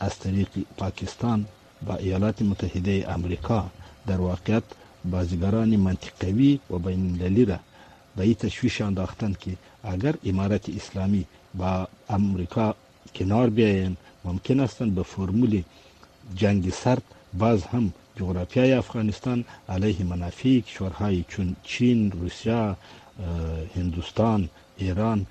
از 0.00 0.18
طریق 0.18 0.48
پاکستان 0.76 1.46
با 1.86 1.94
ایالات 1.96 2.42
متحده 2.42 3.06
امریکا 3.08 3.70
در 4.06 4.16
واقعیت 4.16 4.62
بازیگران 5.04 5.76
منطقوی 5.76 6.60
و 6.70 6.78
بین 6.78 7.46
را 7.48 7.58
به 8.16 8.22
این 8.22 8.34
تشویش 8.34 8.80
انداختند 8.80 9.38
که 9.38 9.50
اگر 9.82 10.14
امارت 10.24 10.68
اسلامی 10.68 11.26
با 11.54 11.88
امریکا 12.08 12.76
کنار 13.14 13.50
بیاین 13.50 13.96
ممکن 14.24 14.60
است 14.60 14.82
به 14.82 15.02
فرمول 15.02 15.62
جنگ 16.36 16.70
سرد 16.70 17.02
باز 17.38 17.62
هم 17.62 17.92
جغرافیای 18.16 18.72
افغانستان 18.72 19.44
علیه 19.68 20.04
منافع 20.04 20.60
کشورهای 20.60 21.24
چون 21.28 21.56
چین، 21.62 22.10
روسیه، 22.10 22.76
هندوستان، 23.76 24.48
ایران 24.76 25.26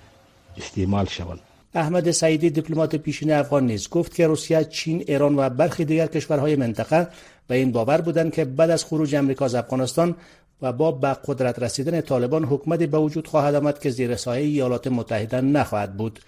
استعمال 0.57 1.05
شوند. 1.05 1.39
احمد 1.75 2.11
سعیدی 2.11 2.49
دیپلمات 2.49 2.95
پیشین 2.95 3.31
افغان 3.31 3.65
نیز 3.65 3.89
گفت 3.89 4.15
که 4.15 4.27
روسیه، 4.27 4.63
چین، 4.63 5.03
ایران 5.07 5.35
و 5.39 5.49
برخی 5.49 5.85
دیگر 5.85 6.07
کشورهای 6.07 6.55
منطقه 6.55 7.07
به 7.47 7.55
این 7.55 7.71
باور 7.71 8.01
بودند 8.01 8.33
که 8.33 8.45
بعد 8.45 8.69
از 8.69 8.85
خروج 8.85 9.15
امریکا 9.15 9.45
از 9.45 9.55
افغانستان 9.55 10.15
و 10.61 10.73
با 10.73 10.91
به 10.91 11.17
قدرت 11.27 11.59
رسیدن 11.59 12.01
طالبان 12.01 12.43
حکومتی 12.43 12.87
به 12.87 12.97
وجود 12.97 13.27
خواهد 13.27 13.55
آمد 13.55 13.79
که 13.79 13.89
زیر 13.89 14.15
سایه 14.15 14.45
ایالات 14.45 14.87
متحده 14.87 15.41
نخواهد 15.41 15.97
بود. 15.97 16.19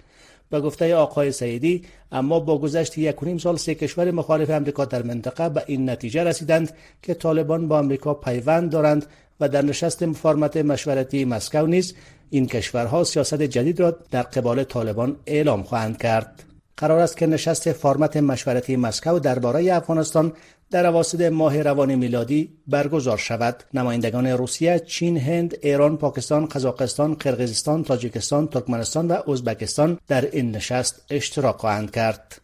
به 0.50 0.60
گفته 0.60 0.94
آقای 0.94 1.32
سعیدی 1.32 1.82
اما 2.12 2.40
با 2.40 2.58
گذشت 2.58 2.98
یک 2.98 3.24
نیم 3.24 3.38
سال 3.38 3.56
سه 3.56 3.74
کشور 3.74 4.10
مخالف 4.10 4.50
امریکا 4.50 4.84
در 4.84 5.02
منطقه 5.02 5.48
به 5.48 5.64
این 5.66 5.90
نتیجه 5.90 6.24
رسیدند 6.24 6.72
که 7.02 7.14
طالبان 7.14 7.68
با 7.68 7.78
امریکا 7.78 8.14
پیوند 8.14 8.70
دارند 8.70 9.06
و 9.40 9.48
در 9.48 9.62
نشست 9.62 10.06
فرمت 10.12 10.56
مشورتی 10.56 11.24
مسکو 11.24 11.66
نیز 11.66 11.94
این 12.30 12.46
کشورها 12.46 13.04
سیاست 13.04 13.42
جدید 13.42 13.80
را 13.80 13.96
در 14.10 14.22
قبال 14.22 14.64
طالبان 14.64 15.16
اعلام 15.26 15.62
خواهند 15.62 15.98
کرد. 15.98 16.55
قرار 16.76 16.98
است 16.98 17.16
که 17.16 17.26
نشست 17.26 17.72
فرمت 17.72 18.16
مشورتی 18.16 18.76
مسکو 18.76 19.18
درباره 19.18 19.74
افغانستان 19.74 20.32
در 20.70 20.86
اواسط 20.86 21.20
ماه 21.20 21.62
روان 21.62 21.94
میلادی 21.94 22.58
برگزار 22.66 23.18
شود 23.18 23.64
نمایندگان 23.74 24.26
روسیه، 24.26 24.78
چین، 24.78 25.16
هند، 25.16 25.56
ایران، 25.62 25.96
پاکستان، 25.96 26.46
قزاقستان، 26.46 27.14
قرقیزستان، 27.14 27.84
تاجیکستان، 27.84 28.48
ترکمنستان 28.48 29.08
و 29.08 29.30
ازبکستان 29.30 29.98
در 30.08 30.30
این 30.30 30.50
نشست 30.50 31.04
اشتراک 31.10 31.56
خواهند 31.56 31.90
کرد. 31.90 32.40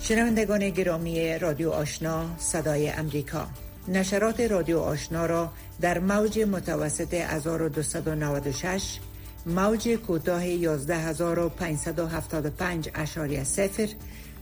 شنوندگان 0.00 0.70
گرامی 0.70 1.38
رادیو 1.38 1.70
آشنا 1.70 2.24
صدای 2.38 2.90
امریکا 2.90 3.46
نشرات 3.88 4.40
رادیو 4.40 4.78
آشنا 4.78 5.26
را 5.26 5.50
در 5.80 5.98
موج 5.98 6.38
متوسط 6.38 7.14
1296 7.14 8.98
موج 9.46 9.88
کوتاه 9.88 10.42
11575 10.42 12.90
اشاری 12.94 13.44
سفر 13.44 13.88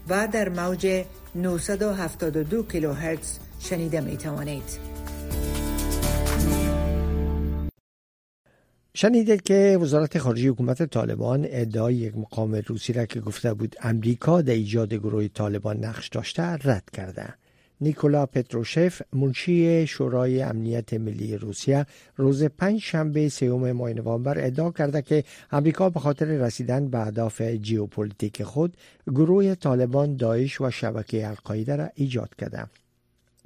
و 0.09 0.27
در 0.27 0.49
موج 0.49 1.03
972 1.35 2.63
کیلوهرتز 2.63 3.39
شنیده 3.59 4.01
می 4.01 4.17
توانید. 4.17 4.79
شنیدید 8.93 9.41
که 9.41 9.77
وزارت 9.81 10.17
خارجه 10.17 10.49
حکومت 10.49 10.83
طالبان 10.83 11.45
ادعای 11.49 11.95
یک 11.95 12.17
مقام 12.17 12.55
روسی 12.55 12.93
را 12.93 13.05
که 13.05 13.19
گفته 13.19 13.53
بود 13.53 13.75
امریکا 13.81 14.41
در 14.41 14.53
ایجاد 14.53 14.93
گروه 14.93 15.27
طالبان 15.27 15.85
نقش 15.85 16.07
داشته 16.07 16.43
رد 16.43 16.89
کرده. 16.93 17.33
نیکولا 17.81 18.25
پتروشف 18.25 19.01
منشی 19.13 19.87
شورای 19.87 20.41
امنیت 20.41 20.93
ملی 20.93 21.37
روسیه 21.37 21.85
روز 22.15 22.43
پنج 22.43 22.79
شنبه 22.79 23.29
سیوم 23.29 23.71
ماه 23.71 23.93
نوامبر 23.93 24.45
ادعا 24.45 24.71
کرده 24.71 25.01
که 25.01 25.23
امریکا 25.51 25.89
به 25.89 25.99
خاطر 25.99 26.25
رسیدن 26.25 26.87
به 26.87 26.99
اهداف 26.99 27.41
جیوپلیتیک 27.41 28.43
خود 28.43 28.77
گروه 29.07 29.55
طالبان 29.55 30.15
داعش 30.15 30.61
و 30.61 30.69
شبکه 30.71 31.27
القاعده 31.27 31.75
را 31.75 31.89
ایجاد 31.95 32.35
کرده. 32.35 32.65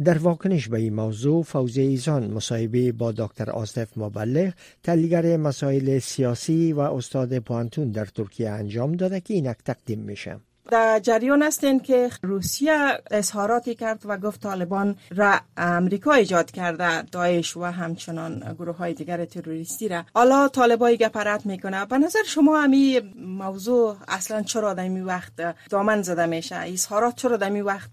در 0.03 0.17
واکنش 0.17 0.67
به 0.67 0.77
این 0.77 0.93
موضوع 0.93 1.43
فوزی 1.43 1.81
ایزان 1.81 2.31
مصاحبه 2.31 2.91
با 2.91 3.11
دکتر 3.11 3.49
آصف 3.49 3.97
مبلغ 3.97 4.53
تحلیلگر 4.83 5.37
مسائل 5.37 5.99
سیاسی 5.99 6.73
و 6.73 6.79
استاد 6.79 7.39
پوهنتون 7.39 7.91
در 7.91 8.05
ترکیه 8.05 8.49
انجام 8.49 8.91
داده 8.91 9.19
که 9.19 9.33
اینک 9.33 9.57
تقدیم 9.65 9.99
میشه. 9.99 10.39
در 10.71 10.99
جریان 10.99 11.43
هستین 11.43 11.79
که 11.79 12.09
روسیه 12.21 13.01
اظهاراتی 13.11 13.75
کرد 13.75 14.01
و 14.05 14.17
گفت 14.17 14.41
طالبان 14.41 14.97
را 15.15 15.39
امریکا 15.57 16.13
ایجاد 16.13 16.51
کرده 16.51 17.01
داعش 17.01 17.57
و 17.57 17.63
همچنان 17.63 18.55
گروه 18.59 18.77
های 18.77 18.93
دیگر 18.93 19.25
تروریستی 19.25 19.87
را. 19.87 20.03
حالا 20.15 20.47
طالب 20.47 20.97
ای 20.97 21.05
گپه 21.05 21.29
رد 21.29 21.45
می‌کنه. 21.45 21.85
به 21.85 21.97
نظر 21.97 22.23
شما 22.23 22.61
همی 22.61 23.13
موضوع 23.15 23.97
اصلا 24.07 24.41
چرا 24.43 24.71
این 24.71 25.05
وقت 25.05 25.31
دامن 25.69 26.01
زده 26.01 26.25
میشه؟ 26.25 26.55
اظهارات 26.55 27.15
چرا 27.15 27.37
این 27.47 27.61
وقت 27.61 27.89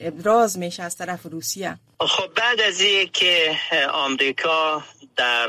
ابراز 0.00 0.58
میشه 0.58 0.82
از 0.82 0.96
طرف 0.96 1.26
روسیه؟ 1.26 1.78
خب 2.00 2.34
بعد 2.36 2.60
از 2.60 2.82
که 3.12 3.56
آمریکا 3.92 4.82
در 5.16 5.48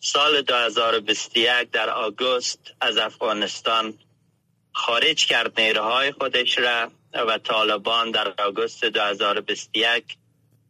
سال 0.00 0.42
2021 0.42 1.70
در 1.72 1.90
آگوست 1.90 2.58
از 2.80 2.96
افغانستان 2.96 3.94
خارج 4.78 5.26
کرد 5.26 5.60
نیروهای 5.60 6.12
خودش 6.12 6.58
را 6.58 6.90
و 7.28 7.38
طالبان 7.38 8.10
در 8.10 8.34
آگوست 8.38 8.84
2021 8.84 10.04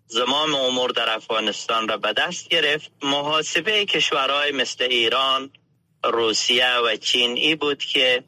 زمام 0.07 0.55
امور 0.55 0.90
در 0.90 1.14
افغانستان 1.14 1.88
را 1.88 1.97
به 1.97 2.12
دست 2.12 2.49
گرفت. 2.49 2.90
محاسبه 3.03 3.85
کشورهای 3.85 4.53
مثل 4.53 4.85
ایران 4.85 5.51
روسیه 6.05 6.77
و 6.77 6.97
چین 6.97 7.37
ای 7.37 7.55
بود 7.55 7.79
که 7.85 8.25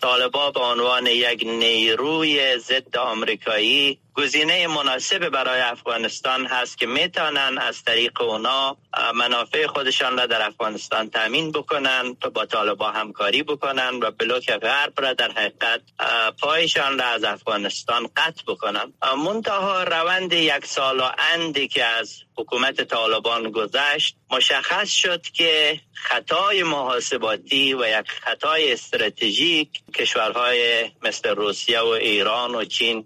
طالبا 0.00 0.50
به 0.50 0.60
عنوان 0.60 1.06
یک 1.06 1.42
نیروی 1.46 2.58
ضد 2.58 2.96
آمریکایی 2.96 3.98
گزینه 4.18 4.66
مناسب 4.66 5.28
برای 5.28 5.60
افغانستان 5.60 6.46
هست 6.46 6.78
که 6.78 6.86
می‌تونن 6.86 7.58
از 7.58 7.84
طریق 7.84 8.20
اونا 8.22 8.76
منافع 9.14 9.66
خودشان 9.66 10.18
را 10.18 10.26
در 10.26 10.46
افغانستان 10.46 11.10
تامین 11.10 11.52
بکنن 11.52 12.12
با 12.34 12.46
طالبا 12.46 12.90
همکاری 12.90 13.42
بکنن 13.42 13.94
و 14.02 14.10
بلوک 14.10 14.50
غرب 14.50 15.00
را 15.00 15.12
در 15.12 15.30
حقیقت 15.30 15.80
پایشان 16.40 16.98
را 16.98 17.04
از 17.04 17.24
افغانستان 17.24 18.08
قطع 18.16 18.42
بکنن. 18.46 18.92
منتها 19.24 19.82
روند 19.82 20.32
یک 20.32 20.66
سال 20.66 21.00
و 21.00 21.08
اندی 21.34 21.68
که 21.68 21.84
از 21.84 22.14
حکومت 22.36 22.80
طالبان 22.80 23.50
گذشت 23.50 24.16
مشخص 24.30 24.90
شد 24.90 25.22
که 25.22 25.80
خطای 25.92 26.62
محاسباتی 26.62 27.74
و 27.74 28.00
یک 28.00 28.10
خطای 28.10 28.72
استراتژیک 28.72 29.68
کشورهای 29.94 30.90
مثل 31.02 31.28
روسیه 31.28 31.80
و 31.80 31.86
ایران 31.86 32.54
و 32.54 32.64
چین 32.64 33.04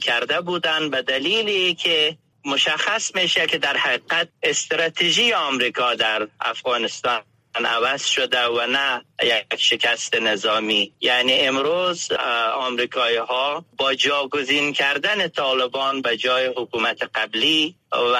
کرده 0.00 0.40
بودند 0.40 0.90
به 0.90 1.02
دلیلی 1.02 1.74
که 1.74 2.16
مشخص 2.44 3.14
میشه 3.14 3.46
که 3.46 3.58
در 3.58 3.76
حقیقت 3.76 4.28
استراتژی 4.42 5.32
آمریکا 5.32 5.94
در 5.94 6.28
افغانستان 6.40 7.22
عوض 7.54 8.04
شده 8.04 8.46
و 8.46 8.66
نه 8.66 9.04
یک 9.22 9.56
شکست 9.56 10.14
نظامی. 10.14 10.92
یعنی 11.00 11.32
امروز 11.32 12.12
آمریکایی 12.54 13.16
ها 13.16 13.64
با 13.76 13.94
جاگزین 13.94 14.72
کردن 14.72 15.28
طالبان 15.28 16.02
به 16.02 16.16
جای 16.16 16.46
حکومت 16.46 17.02
قبلی 17.14 17.76
و 17.92 18.16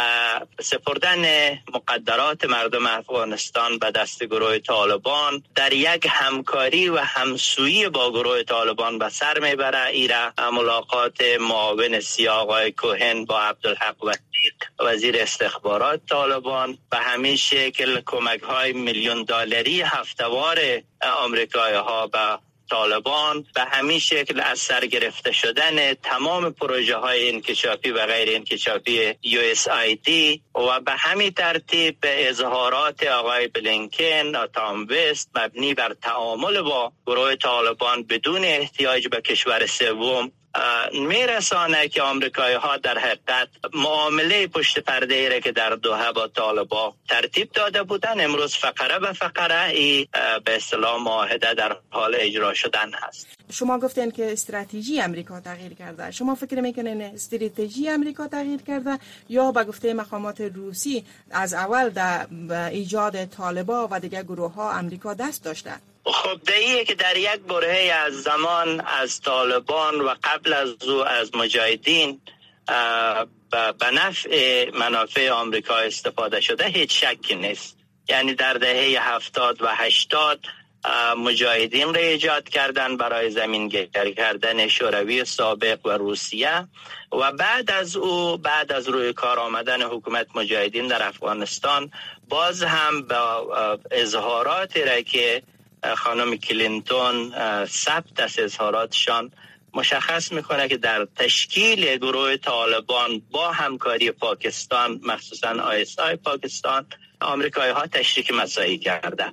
سپردن 0.60 1.50
مقدرات 1.74 2.44
مردم 2.44 2.86
افغانستان 2.86 3.78
به 3.78 3.90
دست 3.90 4.24
گروه 4.24 4.58
طالبان 4.58 5.42
در 5.54 5.72
یک 5.72 6.06
همکاری 6.10 6.88
و 6.88 6.98
همسویی 6.98 7.88
با 7.88 8.10
گروه 8.12 8.42
طالبان 8.42 8.98
به 8.98 9.08
سر 9.08 9.38
می‌بره. 9.38 9.86
ایره 9.86 10.32
ملاقات 10.52 11.20
معاون 11.40 12.00
سیاقای 12.00 12.72
کوهن 12.72 13.24
با 13.24 13.40
عبدالحق 13.40 14.04
و 14.04 14.12
وزیر 14.80 15.18
استخبارات 15.18 16.00
طالبان 16.08 16.78
به 16.90 16.96
همین 16.96 17.36
شکل 17.36 18.00
کمک 18.06 18.42
های 18.42 18.72
میلیون 18.72 19.22
دلاری 19.22 19.82
هفتوار 19.82 20.58
آمریکایی 21.24 21.76
ها 21.76 22.06
به 22.06 22.38
طالبان 22.72 23.46
به 23.54 23.60
همین 23.60 23.98
شکل 23.98 24.40
از 24.40 24.58
سر 24.58 24.86
گرفته 24.86 25.32
شدن 25.32 25.94
تمام 25.94 26.52
پروژه 26.52 26.96
های 26.96 27.28
انکشافی 27.28 27.90
و 27.90 28.06
غیر 28.06 28.36
انکشافی 28.36 29.12
USAID 29.12 30.40
و 30.54 30.80
به 30.80 30.92
همین 30.92 31.30
ترتیب 31.30 32.00
به 32.00 32.28
اظهارات 32.28 33.06
آقای 33.06 33.48
بلینکن 33.48 34.26
و 34.26 34.46
تام 34.46 34.86
وست 34.90 35.30
مبنی 35.34 35.74
بر 35.74 35.94
تعامل 36.02 36.62
با 36.62 36.92
گروه 37.06 37.36
طالبان 37.36 38.02
بدون 38.02 38.44
احتیاج 38.44 39.08
به 39.08 39.20
کشور 39.20 39.66
سوم 39.66 40.32
میرسانه 40.92 41.88
که 41.88 42.02
آمریکایی 42.02 42.54
ها 42.54 42.76
در 42.76 42.98
حقیقت 42.98 43.48
معامله 43.74 44.46
پشت 44.46 44.78
پرده 44.78 45.14
ای 45.14 45.40
که 45.40 45.52
در 45.52 45.70
دوحه 45.70 46.12
با 46.12 46.28
طالبا 46.28 46.94
ترتیب 47.08 47.52
داده 47.52 47.82
بودن 47.82 48.24
امروز 48.24 48.56
فقره 48.56 48.98
به 48.98 49.12
فقره 49.12 49.68
ای 49.70 50.08
به 50.44 50.56
اصطلاح 50.56 51.02
معاهده 51.02 51.54
در 51.54 51.76
حال 51.90 52.16
اجرا 52.18 52.54
شدن 52.54 52.90
هست. 52.94 53.26
شما 53.52 53.78
گفتین 53.78 54.10
که 54.10 54.32
استراتژی 54.32 55.00
امریکا 55.00 55.40
تغییر 55.40 55.74
کرده. 55.74 56.10
شما 56.10 56.34
فکر 56.34 56.60
می‌کنین 56.60 57.02
استراتژی 57.02 57.88
امریکا 57.88 58.28
تغییر 58.28 58.62
کرده 58.62 58.98
یا 59.28 59.52
به 59.52 59.64
گفته 59.64 59.94
مقامات 59.94 60.40
روسی 60.40 61.04
از 61.30 61.54
اول 61.54 61.88
در 61.88 62.26
ایجاد 62.50 63.24
طالبا 63.24 63.88
و 63.90 64.00
دیگر 64.00 64.22
گروه 64.22 64.54
ها 64.54 64.72
امریکا 64.72 65.14
دست 65.14 65.44
داشته؟ 65.44 65.72
خب 66.04 66.40
دهیه 66.46 66.84
که 66.84 66.94
در 66.94 67.16
یک 67.16 67.40
برهه 67.48 67.92
از 67.92 68.22
زمان 68.22 68.80
از 68.80 69.20
طالبان 69.20 70.00
و 70.00 70.14
قبل 70.24 70.52
از 70.52 70.82
او 70.82 71.06
از 71.06 71.34
مجاهدین 71.34 72.20
به 73.80 73.90
نفع 73.92 74.70
منافع 74.70 75.30
آمریکا 75.30 75.76
استفاده 75.76 76.40
شده 76.40 76.66
هیچ 76.66 77.04
شکی 77.04 77.34
نیست. 77.34 77.76
یعنی 78.08 78.34
در 78.34 78.54
دهه 78.54 79.14
هفتاد 79.14 79.62
و 79.62 79.66
هشتاد 79.68 80.40
مجاهدین 81.18 81.94
را 81.94 82.00
ایجاد 82.00 82.48
کردن 82.48 82.96
برای 82.96 83.30
زمینگیری 83.30 84.14
کردن 84.14 84.68
شوروی 84.68 85.24
سابق 85.24 85.86
و 85.86 85.90
روسیه. 85.90 86.68
و 87.12 87.32
بعد 87.32 87.70
از 87.70 87.96
او 87.96 88.36
بعد 88.36 88.72
از 88.72 88.88
روی 88.88 89.12
کار 89.12 89.38
آمدن 89.38 89.82
حکومت 89.82 90.26
مجاهدین 90.34 90.86
در 90.86 91.08
افغانستان 91.08 91.90
باز 92.28 92.62
هم 92.62 93.02
با 93.02 93.78
اظهاراتی 93.90 94.82
را 94.82 95.00
که 95.00 95.42
خانم 95.96 96.36
کلینتون 96.36 97.34
ثبت 97.66 98.20
از 98.20 98.38
اظهاراتشان 98.38 99.30
مشخص 99.74 100.32
می‌کنه 100.32 100.68
که 100.68 100.76
در 100.76 101.08
تشکیل 101.16 101.96
گروه 101.96 102.36
طالبان 102.36 103.22
با 103.30 103.52
همکاری 103.52 104.10
پاکستان 104.10 105.00
مخصوصا 105.02 105.48
آیس 105.48 105.98
آی 105.98 106.16
پاکستان 106.16 106.86
آمریکایی 107.20 107.72
ها 107.72 107.86
تشریک 107.86 108.30
مسایی 108.30 108.78
کرده. 108.78 109.32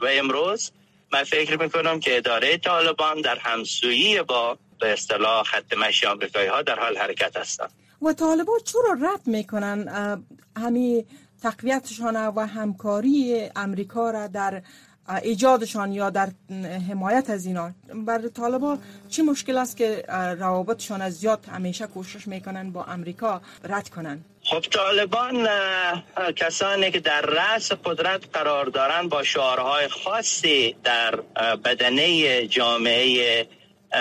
و 0.00 0.06
امروز 0.10 0.72
من 1.12 1.24
فکر 1.24 1.56
می‌کنم 1.56 2.00
که 2.00 2.16
اداره 2.16 2.56
طالبان 2.58 3.20
در 3.20 3.38
همسویی 3.38 4.22
با 4.22 4.58
به 4.80 4.92
اصطلاح 4.92 5.42
خط 5.42 5.72
مشی 5.76 6.06
آمریکایی 6.06 6.48
ها 6.48 6.62
در 6.62 6.78
حال 6.78 6.96
حرکت 6.96 7.36
هستند. 7.36 7.72
و 8.02 8.12
طالبان 8.12 8.58
چرا 8.64 9.12
رد 9.12 9.26
می‌کنن؟ 9.26 9.88
همین 10.56 11.06
تقویتشان 11.42 12.16
و 12.16 12.46
همکاری 12.46 13.50
امریکا 13.56 14.10
را 14.10 14.26
در 14.26 14.62
ایجادشان 15.22 15.92
یا 15.92 16.10
در 16.10 16.28
حمایت 16.88 17.30
از 17.30 17.46
اینا. 17.46 17.70
بر 17.94 18.28
طالبا 18.28 18.78
چی 19.08 19.22
مشکل 19.22 19.58
است 19.58 19.76
که 19.76 20.04
روابطشان 20.38 21.02
از 21.02 21.12
زیاد 21.12 21.44
همیشه 21.52 21.86
کوشش 21.86 22.28
می‌کنن 22.28 22.70
با 22.72 22.84
امریکا 22.84 23.40
رد 23.64 23.88
کنن؟ 23.88 24.24
خب 24.44 24.60
طالبان 24.60 25.48
کسانی 26.36 26.90
که 26.90 27.00
در 27.00 27.20
رأس 27.20 27.72
قدرت 27.72 28.22
قرار 28.32 28.66
دارند 28.66 29.10
با 29.10 29.22
شعارهای 29.22 29.88
خاصی 29.88 30.76
در 30.84 31.16
بدنه 31.64 32.46
جامعه 32.46 33.46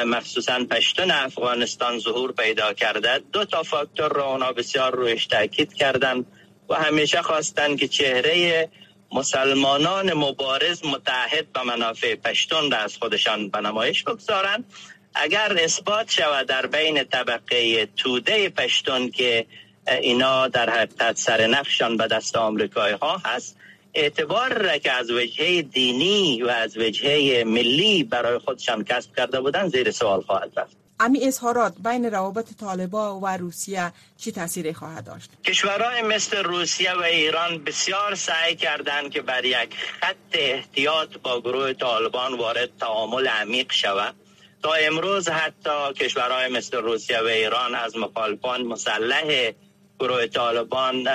مخصوصا 0.06 0.66
پشتون 0.70 1.12
افغانستان 1.12 2.00
ظهور 2.00 2.32
پیدا 2.32 2.74
کرده. 2.74 3.22
دو 3.32 3.46
تا 3.46 3.64
فاکتور 3.64 4.12
را 4.12 4.26
اونا 4.26 4.52
بسیار 4.52 4.96
رویش 4.96 5.28
تاکید 5.28 5.74
کردن 5.74 6.26
و 6.70 6.74
همیشه 6.74 7.22
خواستن 7.22 7.76
که 7.76 7.88
چهره 7.88 8.70
مسلمانان 9.12 10.14
مبارز 10.14 10.86
متحد 10.86 11.52
به 11.54 11.64
منافع 11.64 12.16
پشتون 12.16 12.72
را 12.72 12.78
از 12.78 12.98
خودشان 12.98 13.50
به 13.50 13.60
نمایش 13.60 14.04
بگذارند. 14.04 14.74
اگر 15.16 15.58
اثبات 15.60 16.12
شود 16.12 16.48
در 16.48 16.66
بین 16.66 17.04
طبقه 17.04 17.86
توده 17.86 18.50
پشتون 18.50 19.12
که 19.12 19.46
اینا 19.88 20.48
در 20.48 20.70
حقیقت 20.70 21.18
سر 21.18 21.48
نفشان 21.48 21.98
به 21.98 22.08
دست 22.08 22.36
آمریکایی 22.36 22.96
ها 22.96 23.18
هست 23.26 23.58
اعتبار 23.94 24.54
را 24.54 24.78
که 24.78 24.92
از 24.92 25.12
وجهه 25.12 25.62
دینی 25.62 26.44
و 26.44 26.48
از 26.48 26.78
وجهه 26.78 27.44
ملی 27.44 28.04
برای 28.04 28.38
خودشان 28.38 28.84
کسب 28.84 29.16
کرده 29.16 29.42
بودن 29.42 29.68
زیر 29.68 29.92
سوال 29.92 30.22
خواهد 30.22 30.52
رفت. 30.58 30.81
امی 31.02 31.28
اظهارات 31.28 31.74
بین 31.84 32.06
روابط 32.06 32.54
طالبا 32.60 33.20
و 33.20 33.28
روسیه 33.28 33.92
چی 34.18 34.32
تاثیری 34.32 34.74
خواهد 34.74 35.06
داشت؟ 35.06 35.30
کشورهای 35.44 36.02
مثل 36.02 36.44
روسیه 36.44 36.94
و 36.94 37.02
ایران 37.02 37.64
بسیار 37.64 38.16
سعی 38.16 38.56
کردند 38.56 39.12
که 39.12 39.22
بر 39.22 39.46
یک 39.46 39.76
خط 40.02 40.16
احتیاط 40.34 41.18
با 41.24 41.42
گروه 41.42 41.74
طالبان 41.74 42.38
وارد 42.38 42.70
تعامل 42.80 43.28
عمیق 43.28 43.72
شود. 43.72 44.16
تا 44.64 44.74
امروز 44.74 45.30
حتی 45.30 45.94
کشورهای 45.94 46.50
مثل 46.52 46.78
روسیه 46.78 47.20
و 47.20 47.26
ایران 47.26 47.76
از 47.76 47.98
مخالفان 47.98 48.62
مسلح 48.62 49.52
گروه 50.00 50.28
طالبان 50.28 51.08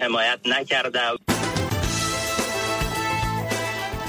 حمایت 0.00 0.40
نکرده. 0.46 1.00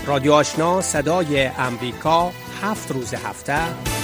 رادیو 0.06 0.34
آشنا 0.34 0.82
صدای 0.82 1.46
امریکا 1.46 2.32
هفت 2.62 2.92
روز 2.92 3.14
هفته. 3.14 3.97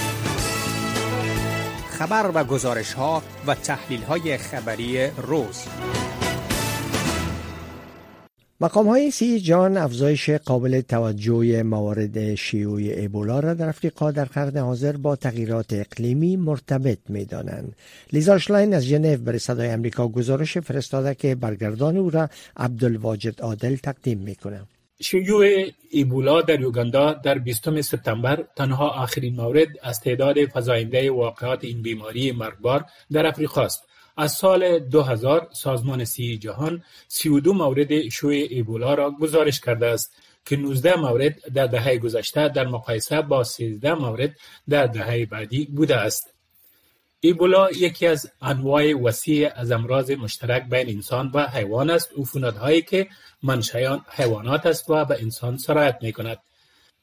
خبر 1.98 2.30
و 2.34 2.44
گزارش 2.44 2.92
ها 2.92 3.22
و 3.46 3.54
تحلیل 3.54 4.02
های 4.02 4.36
خبری 4.36 5.06
روز 5.06 5.64
مقام 8.60 8.88
های 8.88 9.10
سی 9.10 9.40
جان 9.40 9.76
افزایش 9.76 10.30
قابل 10.30 10.80
توجه 10.80 11.62
موارد 11.62 12.34
شیوع 12.34 12.78
ایبولا 12.78 13.40
را 13.40 13.54
در 13.54 13.68
افریقا 13.68 14.10
در 14.10 14.24
قرن 14.24 14.56
حاضر 14.56 14.96
با 14.96 15.16
تغییرات 15.16 15.72
اقلیمی 15.72 16.36
مرتبط 16.36 16.98
می 17.08 17.24
دانند. 17.24 17.76
لیزا 18.12 18.38
شلاین 18.38 18.74
از 18.74 18.82
ژنو 18.82 19.16
برای 19.16 19.38
صدای 19.38 19.68
امریکا 19.68 20.08
گزارش 20.08 20.58
فرستاده 20.58 21.14
که 21.14 21.34
برگردان 21.34 21.96
او 21.96 22.10
را 22.10 22.28
عبدالواجد 22.56 23.40
عادل 23.40 23.76
تقدیم 23.76 24.18
می. 24.18 24.36
شیوع 25.00 25.66
ایبولا 25.90 26.42
در 26.42 26.60
یوگاندا 26.60 27.12
در 27.12 27.38
20 27.38 27.80
سپتامبر 27.80 28.44
تنها 28.56 28.88
آخرین 28.88 29.36
مورد 29.36 29.68
از 29.82 30.00
تعداد 30.00 30.36
فزاینده 30.54 31.10
واقعات 31.10 31.64
این 31.64 31.82
بیماری 31.82 32.32
مرگبار 32.32 32.84
در 33.12 33.26
افریقا 33.26 33.62
است. 33.62 33.88
از 34.16 34.32
سال 34.32 34.78
2000 34.78 35.48
سازمان 35.52 36.04
سی 36.04 36.38
جهان 36.38 36.82
32 37.08 37.52
مورد 37.54 38.08
شیوع 38.08 38.32
ایبولا 38.32 38.94
را 38.94 39.10
گزارش 39.10 39.60
کرده 39.60 39.86
است 39.86 40.16
که 40.44 40.56
19 40.56 40.96
مورد 40.96 41.52
در 41.54 41.66
دهه 41.66 41.98
گذشته 41.98 42.48
در 42.48 42.66
مقایسه 42.66 43.22
با 43.22 43.44
13 43.44 43.94
مورد 43.94 44.36
در 44.68 44.86
دهه 44.86 45.26
بعدی 45.26 45.64
بوده 45.64 45.96
است. 45.96 46.34
ایبولا 47.20 47.70
یکی 47.70 48.06
از 48.06 48.30
انواع 48.42 48.94
وسیع 48.94 49.50
از 49.54 49.72
امراض 49.72 50.10
مشترک 50.10 50.68
بین 50.70 50.88
انسان 50.88 51.30
و 51.34 51.46
حیوان 51.46 51.90
است 51.90 52.10
عفونتهایی 52.18 52.82
که 52.82 53.08
منشیان 53.44 54.04
حیوانات 54.08 54.66
است 54.66 54.90
و 54.90 55.04
به 55.04 55.22
انسان 55.22 55.56
سرایت 55.56 55.98
می 56.02 56.12
کند. 56.12 56.38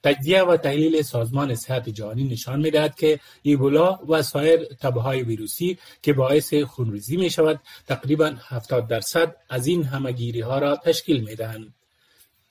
تجزیه 0.03 0.43
و 0.43 0.57
تحلیل 0.57 1.01
سازمان 1.01 1.55
صحت 1.55 1.89
جهانی 1.89 2.23
نشان 2.23 2.59
می‌دهد 2.59 2.95
که 2.95 3.19
ایبولا 3.41 3.99
و 4.07 4.21
سایر 4.21 4.63
تبه 4.63 5.01
های 5.01 5.23
ویروسی 5.23 5.77
که 6.01 6.13
باعث 6.13 6.53
خونریزی 6.53 7.17
می 7.17 7.29
شود 7.29 7.59
تقریبا 7.87 8.35
70 8.47 8.87
درصد 8.87 9.35
از 9.49 9.67
این 9.67 9.83
همگیری 9.83 10.41
ها 10.41 10.59
را 10.59 10.75
تشکیل 10.75 11.23
می 11.23 11.35
دهند. 11.35 11.73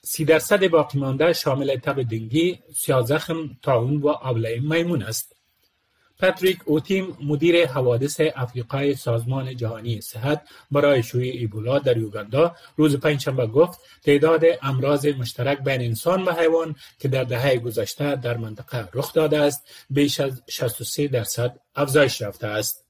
سی 0.02 0.24
درصد 0.24 0.68
باقی 0.68 0.98
مانده 0.98 1.32
شامل 1.32 1.76
تب 1.76 2.02
دنگی، 2.02 2.58
سیازخم، 2.74 3.58
تاون 3.62 3.96
و 3.96 4.08
آبله 4.08 4.60
میمون 4.60 5.02
است. 5.02 5.39
پاتریک 6.20 6.58
اوتیم 6.64 7.16
مدیر 7.22 7.66
حوادث 7.66 8.20
افریقای 8.34 8.94
سازمان 8.94 9.56
جهانی 9.56 10.00
صحت 10.00 10.42
برای 10.70 11.02
شیوع 11.02 11.22
ایبولا 11.24 11.78
در 11.78 11.96
یوگاندا 11.96 12.54
روز 12.76 12.96
پنجشنبه 12.96 13.46
گفت 13.46 13.80
تعداد 14.04 14.44
امراض 14.62 15.06
مشترک 15.06 15.58
بین 15.58 15.80
انسان 15.80 16.24
و 16.24 16.32
حیوان 16.32 16.76
که 16.98 17.08
در 17.08 17.24
دهه 17.24 17.58
گذشته 17.58 18.16
در 18.16 18.36
منطقه 18.36 18.88
رخ 18.94 19.12
داده 19.12 19.38
است 19.38 19.68
بیش 19.90 20.20
از 20.20 20.42
63 20.48 21.08
درصد 21.08 21.60
افزایش 21.76 22.20
یافته 22.20 22.46
است. 22.46 22.89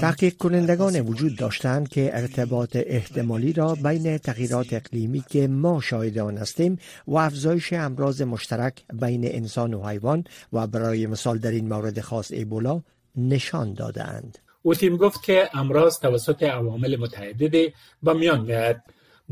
تحقیق 0.00 0.36
کنندگان 0.36 1.00
وجود 1.00 1.36
داشتند 1.36 1.88
که 1.88 2.10
ارتباط 2.12 2.76
احتمالی 2.86 3.52
را 3.52 3.74
بین 3.74 4.18
تغییرات 4.18 4.72
اقلیمی 4.72 5.24
که 5.30 5.48
ما 5.48 5.80
شاهد 5.80 6.18
آن 6.18 6.36
هستیم 6.36 6.78
و 7.06 7.16
افزایش 7.16 7.72
امراض 7.72 8.22
مشترک 8.22 8.82
بین 8.92 9.24
انسان 9.24 9.74
و 9.74 9.88
حیوان 9.88 10.24
و 10.52 10.66
برای 10.66 11.06
مثال 11.06 11.38
در 11.38 11.50
این 11.50 11.68
مورد 11.68 12.00
خاص 12.00 12.32
ایبولا 12.32 12.82
نشان 13.16 13.74
دادند. 13.74 14.38
او 14.62 14.74
تیم 14.74 14.96
گفت 14.96 15.22
که 15.22 15.50
امراض 15.54 15.98
توسط 15.98 16.42
عوامل 16.42 16.96
متعددی 16.96 17.72
به 18.02 18.12
میان 18.12 18.40
میاد 18.40 18.76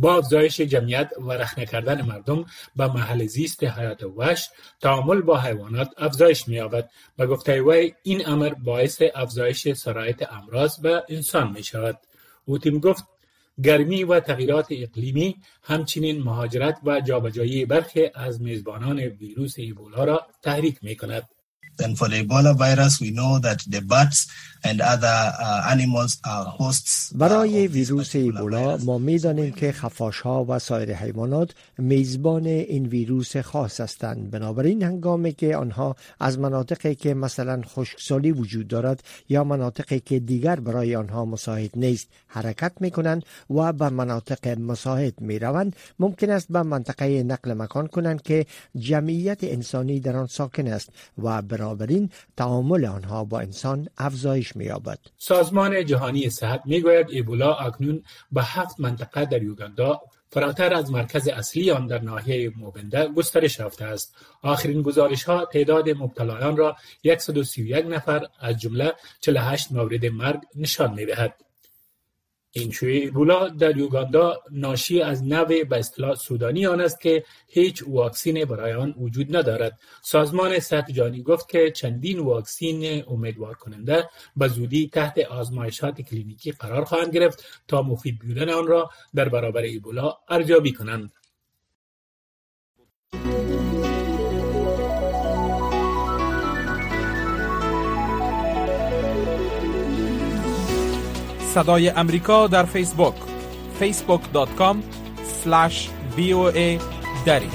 با 0.01 0.17
افزایش 0.17 0.61
جمعیت 0.61 1.11
و 1.27 1.33
رخنه 1.33 1.67
کردن 1.67 2.03
مردم 2.03 2.45
به 2.77 2.87
محل 2.87 3.27
زیست 3.27 3.65
حیات 3.65 4.03
وحش 4.03 4.49
تعامل 4.81 5.21
با 5.21 5.41
حیوانات 5.41 5.91
افزایش 5.99 6.49
می‌یابد 6.49 6.91
و 7.19 7.27
گفته 7.27 7.63
وی 7.63 7.95
این 8.03 8.29
امر 8.29 8.55
باعث 8.55 9.03
افزایش 9.15 9.73
سرایت 9.73 10.33
امراض 10.33 10.81
به 10.81 11.05
انسان 11.09 11.53
می 11.53 11.65
شود. 11.65 11.99
او 12.45 12.59
تیم 12.59 12.79
گفت 12.79 13.05
گرمی 13.65 14.05
و 14.05 14.21
تغییرات 14.21 14.67
اقلیمی 14.71 15.37
همچنین 15.63 16.23
مهاجرت 16.23 16.81
و 16.85 17.01
جابجایی 17.01 17.65
برخی 17.65 18.11
از 18.15 18.43
میزبانان 18.43 18.99
ویروس 18.99 19.55
ایبولا 19.59 20.05
را 20.05 20.27
تحریک 20.43 20.79
می 20.83 20.97
کند. 20.97 21.29
Then 21.79 21.95
for 21.97 22.09
the 22.09 22.25
Ebola 22.25 22.57
virus, 22.57 23.01
we 23.01 23.11
know 23.11 23.39
that 23.39 23.61
the 23.67 23.81
bats 23.81 24.29
and 24.63 24.81
other 24.81 25.33
uh, 25.41 25.69
animals 25.71 26.21
are 26.25 26.45
hosts. 26.45 27.13
برای 27.15 27.67
ویروس 27.67 28.17
ایبولا 28.17 28.77
ما 28.77 28.99
می‌دانیم 28.99 29.53
که 29.53 29.73
خفاش 29.73 30.21
ها 30.21 30.45
و 30.49 30.59
سایر 30.59 30.95
حیوانات 30.95 31.51
میزبان 31.79 32.47
این 32.47 32.87
ویروس 32.87 33.37
خاص 33.37 33.81
هستند 33.81 34.31
بنابراین 34.31 34.83
هنگامی 34.83 35.33
که 35.33 35.57
آنها 35.57 35.97
از 36.21 36.39
مناطقی 36.39 36.95
که 36.95 37.15
مثلا 37.15 37.63
خشکسالی 37.63 38.33
وجود 38.33 38.69
دارد 38.69 39.03
یا 39.29 39.45
مناطقی 39.45 40.01
که 40.01 40.21
دیگر 40.21 40.61
برای 40.61 40.97
آنها 40.97 41.25
مساعد 41.25 41.71
نیست 41.77 42.09
حرکت 42.27 42.73
می 42.81 42.91
کنند 42.91 43.23
و 43.51 43.73
به 43.73 43.89
مناطق 43.89 44.49
مساعد 44.59 45.21
می 45.21 45.39
روند 45.39 45.77
ممکن 45.99 46.31
است 46.31 46.47
به 46.51 46.63
منطقه 46.63 47.23
نقل 47.23 47.53
مکان 47.53 47.87
کنند 47.87 48.23
که 48.23 48.47
جمعیت 48.79 49.45
انسانی 49.45 50.01
در 50.01 50.17
آن 50.17 50.27
ساکن 50.27 50.67
است 50.67 50.89
و 51.23 51.43
بنابراین 51.71 52.11
تعامل 52.37 52.85
آنها 52.85 53.25
با 53.25 53.41
انسان 53.41 53.89
افزایش 53.99 54.57
می 54.57 54.65
یابد. 54.65 54.99
سازمان 55.19 55.85
جهانی 55.85 56.31
صحت 56.31 56.63
می 56.65 56.81
گوید 56.81 57.11
ایبولا 57.11 57.55
اکنون 57.55 58.03
به 58.33 58.43
هفت 58.43 58.81
منطقه 58.81 59.25
در 59.25 59.43
یوگاندا 59.43 60.01
فراتر 60.31 60.75
از 60.75 60.91
مرکز 60.91 61.29
اصلی 61.29 61.71
آن 61.71 61.87
در 61.87 62.03
ناحیه 62.03 62.53
موبنده 62.57 63.09
گسترش 63.09 63.59
یافته 63.59 63.85
است. 63.85 64.15
آخرین 64.43 64.83
گزارش 64.83 65.25
ها 65.25 65.45
تعداد 65.45 65.89
مبتلایان 65.91 66.57
را 66.57 66.77
131 67.19 67.87
نفر 67.87 68.27
از 68.41 68.57
جمله 68.61 68.93
48 69.21 69.73
مورد 69.73 70.07
مرگ 70.07 70.41
نشان 70.55 70.95
می 70.95 71.07
دهد. 71.07 71.35
این 72.53 72.71
شوی 72.71 73.11
بولا 73.11 73.49
در 73.49 73.77
یوگاندا 73.77 74.43
ناشی 74.51 75.03
از 75.03 75.25
نوع 75.25 75.65
به 75.65 75.79
اصطلاح 75.79 76.15
سودانی 76.15 76.67
آن 76.67 76.81
است 76.81 77.01
که 77.01 77.25
هیچ 77.49 77.85
واکسین 77.89 78.45
برای 78.45 78.73
آن 78.73 78.95
وجود 78.99 79.37
ندارد. 79.37 79.79
سازمان 80.03 80.59
صحت 80.59 80.91
جهانی 80.91 81.23
گفت 81.23 81.49
که 81.49 81.71
چندین 81.71 82.19
واکسین 82.19 83.05
امیدوار 83.09 83.55
کننده 83.55 84.09
به 84.37 84.49
زودی 84.49 84.91
تحت 84.93 85.19
آزمایشات 85.19 86.01
کلینیکی 86.01 86.53
قرار 86.53 86.85
خواهند 86.85 87.15
گرفت 87.15 87.45
تا 87.69 87.83
مفید 87.83 88.19
بودن 88.19 88.51
آن 88.51 88.67
را 88.67 88.91
در 89.15 89.29
برابر 89.29 89.63
ایبولا 89.63 90.17
ارزیابی 90.29 90.73
کنند. 90.73 91.13
صدای 101.55 101.89
امریکا 101.89 102.47
در 102.47 102.65
فیسبوک. 102.65 103.15
facebook.com 103.81 104.77
دری. 107.27 107.49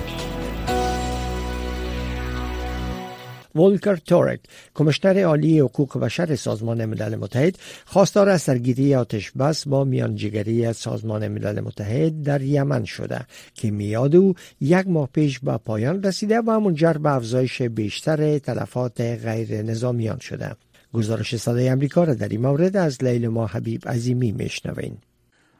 ولکر 3.56 3.96
تورک 3.96 4.40
کمشنر 4.76 5.24
عالی 5.24 5.60
حقوق 5.60 5.98
بشر 5.98 6.36
سازمان 6.36 6.86
ملل 6.86 7.16
متحد 7.16 7.58
خواستار 7.86 8.30
از 8.30 8.42
سرگیری 8.42 8.96
آتش 8.96 9.32
بس 9.32 9.68
با 9.68 9.84
میانجیگری 9.84 10.74
سازمان 10.74 11.28
ملل 11.28 11.60
متحد 11.60 12.24
در 12.24 12.42
یمن 12.42 12.86
شده 12.86 13.22
که 13.54 13.72
میعاد 13.72 14.16
او 14.16 14.34
یک 14.62 14.88
ماه 14.88 15.10
پیش 15.14 15.40
به 15.40 15.58
پایان 15.58 16.04
رسیده 16.04 16.40
و 16.40 16.60
منجر 16.60 16.94
به 16.94 17.12
افزایش 17.12 17.62
بیشتر 17.62 18.38
تلفات 18.38 19.02
غیر 19.02 19.62
نظامیان 19.62 20.20
شده. 20.20 20.56
گزارش 20.96 21.36
صدای 21.36 21.70
امریکا 21.70 22.04
را 22.04 22.14
در 22.14 22.30
این 22.30 22.42
مورد 22.42 22.78
از 22.78 23.04
لیلما 23.04 23.48
حبیب 23.48 23.88
عظیمی 23.88 24.32
میشنوین. 24.32 24.98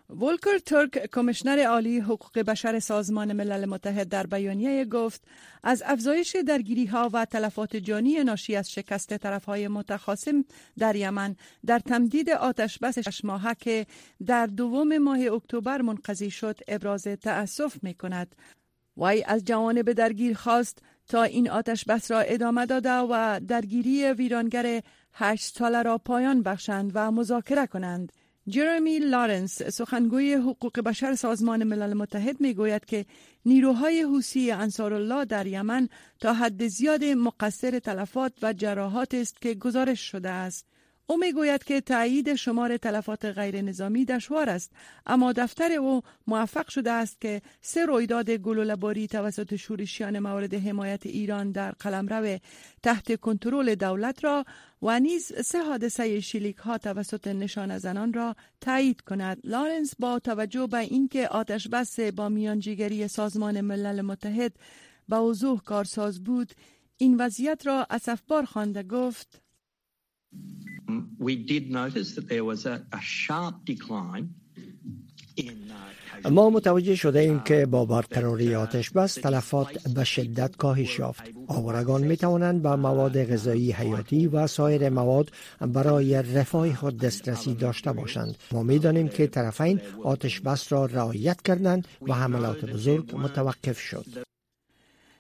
ولکر 0.10 0.58
ترک 0.66 1.10
کمشنر 1.12 1.60
عالی 1.60 2.00
حقوق 2.00 2.40
بشر 2.40 2.80
سازمان 2.80 3.34
ملل 3.34 3.66
متحد 3.66 4.10
در 4.10 4.28
بیانیه 4.28 4.86
گفت 4.86 5.24
از 5.64 5.84
افزایش 5.86 6.36
درگیری 6.48 6.86
ها 6.86 7.10
و 7.14 7.26
تلفات 7.26 7.76
جانی 7.76 8.24
ناشی 8.24 8.56
از 8.56 8.72
شکست 8.72 9.18
طرف 9.18 9.46
های 9.46 9.68
متخاصم 9.68 10.46
در 10.78 10.96
یمن 10.96 11.36
در 11.66 11.80
تمدید 11.80 12.30
آتش 12.30 12.80
بس 12.80 13.00
شش 13.00 13.26
ماهه 13.26 13.54
که 13.54 13.86
در 14.26 14.46
دوم 14.48 14.98
ماه 14.98 15.20
اکتبر 15.20 15.82
منقضی 15.82 16.32
شد 16.32 16.60
ابراز 16.68 17.04
تأسف 17.04 17.84
می 17.84 17.94
کند 17.94 18.36
وی 18.98 19.24
از 19.28 19.46
جوانب 19.46 19.92
درگیر 19.92 20.34
خواست 20.34 20.80
تا 21.08 21.24
این 21.24 21.50
آتش 21.50 21.86
بس 21.86 22.12
را 22.12 22.20
ادامه 22.20 22.66
داده 22.66 22.92
و 22.92 23.40
درگیری 23.48 24.12
ویرانگر 24.12 24.82
هشت 25.18 25.58
ساله 25.58 25.82
را 25.82 25.98
پایان 25.98 26.44
بخشند 26.44 26.92
و 26.94 27.12
مذاکره 27.12 27.68
کنند. 27.68 28.12
جرمی 28.48 29.00
لارنس 29.00 29.64
سخنگوی 29.64 30.34
حقوق 30.34 30.80
بشر 30.80 31.16
سازمان 31.16 31.64
ملل 31.64 31.94
متحد 31.94 32.42
می 32.42 32.54
گوید 32.54 32.86
که 32.86 33.06
نیروهای 33.46 34.02
حوسی 34.02 34.52
الله 34.52 35.26
در 35.26 35.48
یمن 35.48 35.90
تا 36.20 36.34
حد 36.34 36.68
زیاد 36.68 37.04
مقصر 37.04 37.80
تلفات 37.80 38.34
و 38.42 38.54
جراحات 38.54 39.14
است 39.14 39.42
که 39.42 39.54
گزارش 39.54 40.00
شده 40.00 40.30
است. 40.30 40.66
او 41.08 41.18
می‌گوید 41.18 41.64
که 41.64 41.82
تایید 41.82 42.36
شمار 42.36 42.78
تلفات 42.78 43.26
غیر 43.26 43.62
نظامی 43.62 44.06
دشوار 44.06 44.50
است 44.50 44.72
اما 45.06 45.34
دفتر 45.34 45.72
او 45.72 46.02
موفق 46.28 46.70
شده 46.70 46.92
است 46.92 47.22
که 47.22 47.42
سه 47.62 47.86
رویداد 47.86 48.30
گلوله‌باری 48.30 49.08
توسط 49.08 49.56
شورشیان 49.56 50.20
مورد 50.20 50.54
حمایت 50.54 51.06
ایران 51.06 51.52
در 51.52 51.72
قلمرو 51.72 52.40
تحت 52.84 53.20
کنترل 53.20 53.76
دولت 53.76 54.24
را 54.24 54.46
و 54.82 55.00
نیز 55.00 55.32
سه 55.46 55.64
حادثه 55.64 56.20
شلیک 56.20 56.58
ها 56.58 56.78
توسط 56.78 57.28
نشان 57.28 57.78
زنان 57.78 58.14
را 58.14 58.36
تایید 58.62 59.02
کند. 59.02 59.38
لارنس 59.44 59.94
با 60.00 60.20
توجه 60.20 60.68
به 60.68 60.78
اینکه 60.78 61.28
آتش 61.28 61.68
بس 61.68 62.00
با 62.00 62.30
میانجیگری 62.30 63.08
سازمان 63.08 63.62
ملل 63.62 64.02
متحد 64.02 64.54
به 65.10 65.18
وضوح 65.18 65.62
کارساز 65.62 66.24
بود 66.24 66.52
این 66.98 67.18
وضعیت 67.18 67.68
را 67.68 67.88
اسفبار 67.90 68.46
خوانده 68.46 68.84
گفت. 68.84 69.45
ما 76.32 76.50
متوجه 76.50 76.96
شده 76.96 77.20
ایم 77.20 77.40
که 77.40 77.66
با 77.66 77.86
برقراری 77.86 78.56
آتش 78.56 78.90
بس 78.90 79.14
تلفات 79.14 79.88
به 79.88 80.04
شدت 80.04 80.56
کاهش 80.56 81.00
یافت. 81.00 81.22
آورگان 81.48 82.04
می 82.04 82.18
توانند 82.18 82.62
به 82.62 82.76
مواد 82.76 83.24
غذایی 83.24 83.72
حیاتی 83.72 84.28
و 84.28 84.48
سایر 84.48 84.90
مواد 84.90 85.32
برای 85.62 86.22
رفاه 86.22 86.74
خود 86.74 86.98
دسترسی 86.98 87.54
داشته 87.54 87.92
باشند. 87.92 88.36
ما 88.52 88.64
می 88.64 88.80
دانیم 88.80 89.08
که 89.08 89.28
طرفین 89.28 89.82
آتش 90.04 90.40
بس 90.40 90.72
را 90.72 90.86
رعایت 90.86 91.42
کردند 91.42 91.88
و 92.02 92.14
حملات 92.14 92.66
بزرگ 92.66 93.16
متوقف 93.16 93.80
شد. 93.80 94.35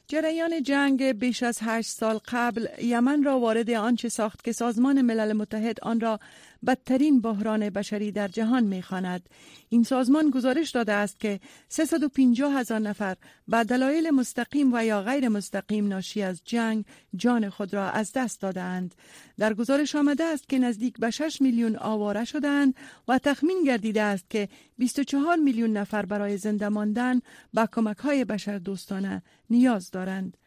جریان 0.07 0.63
جنگ 0.63 1.11
بیش 1.11 1.43
از 1.43 1.57
هشت 1.61 1.89
سال 1.89 2.19
قبل 2.27 2.67
یمن 2.81 3.23
را 3.23 3.39
وارد 3.39 3.69
آنچه 3.69 4.09
ساخت 4.09 4.43
که 4.43 4.51
سازمان 4.51 5.01
ملل 5.01 5.33
متحد 5.33 5.79
آن 5.81 5.99
را 5.99 6.19
بدترین 6.67 7.21
بحران 7.21 7.69
بشری 7.69 8.11
در 8.11 8.27
جهان 8.27 8.63
می‌خواند. 8.63 9.29
این 9.69 9.83
سازمان 9.83 10.29
گزارش 10.29 10.71
داده 10.71 10.93
است 10.93 11.19
که 11.19 11.39
350 11.69 12.53
هزار 12.53 12.79
نفر 12.79 13.15
به 13.47 13.63
دلایل 13.63 14.09
مستقیم 14.09 14.73
و 14.73 14.85
یا 14.85 15.01
غیر 15.01 15.29
مستقیم 15.29 15.87
ناشی 15.87 16.21
از 16.21 16.41
جنگ 16.45 16.85
جان 17.15 17.49
خود 17.49 17.73
را 17.73 17.89
از 17.89 18.11
دست 18.15 18.41
دادند 18.41 18.95
در 19.37 19.53
گزارش 19.53 19.95
آمده 19.95 20.23
است 20.23 20.49
که 20.49 20.59
نزدیک 20.59 20.99
به 20.99 21.11
6 21.11 21.41
میلیون 21.41 21.75
آواره 21.75 22.25
شدند 22.25 22.75
و 23.07 23.17
تخمین 23.17 23.63
گردیده 23.63 24.01
است 24.01 24.29
که 24.29 24.49
24 24.77 25.37
میلیون 25.37 25.77
نفر 25.77 26.05
برای 26.05 26.37
زنده 26.37 26.69
ماندن 26.69 27.19
به 27.53 27.67
کمک 27.71 27.97
های 27.97 28.25
بشر 28.25 28.57
دوستانه 28.57 29.23
نیاز 29.49 29.91
دارند. 29.91 30.37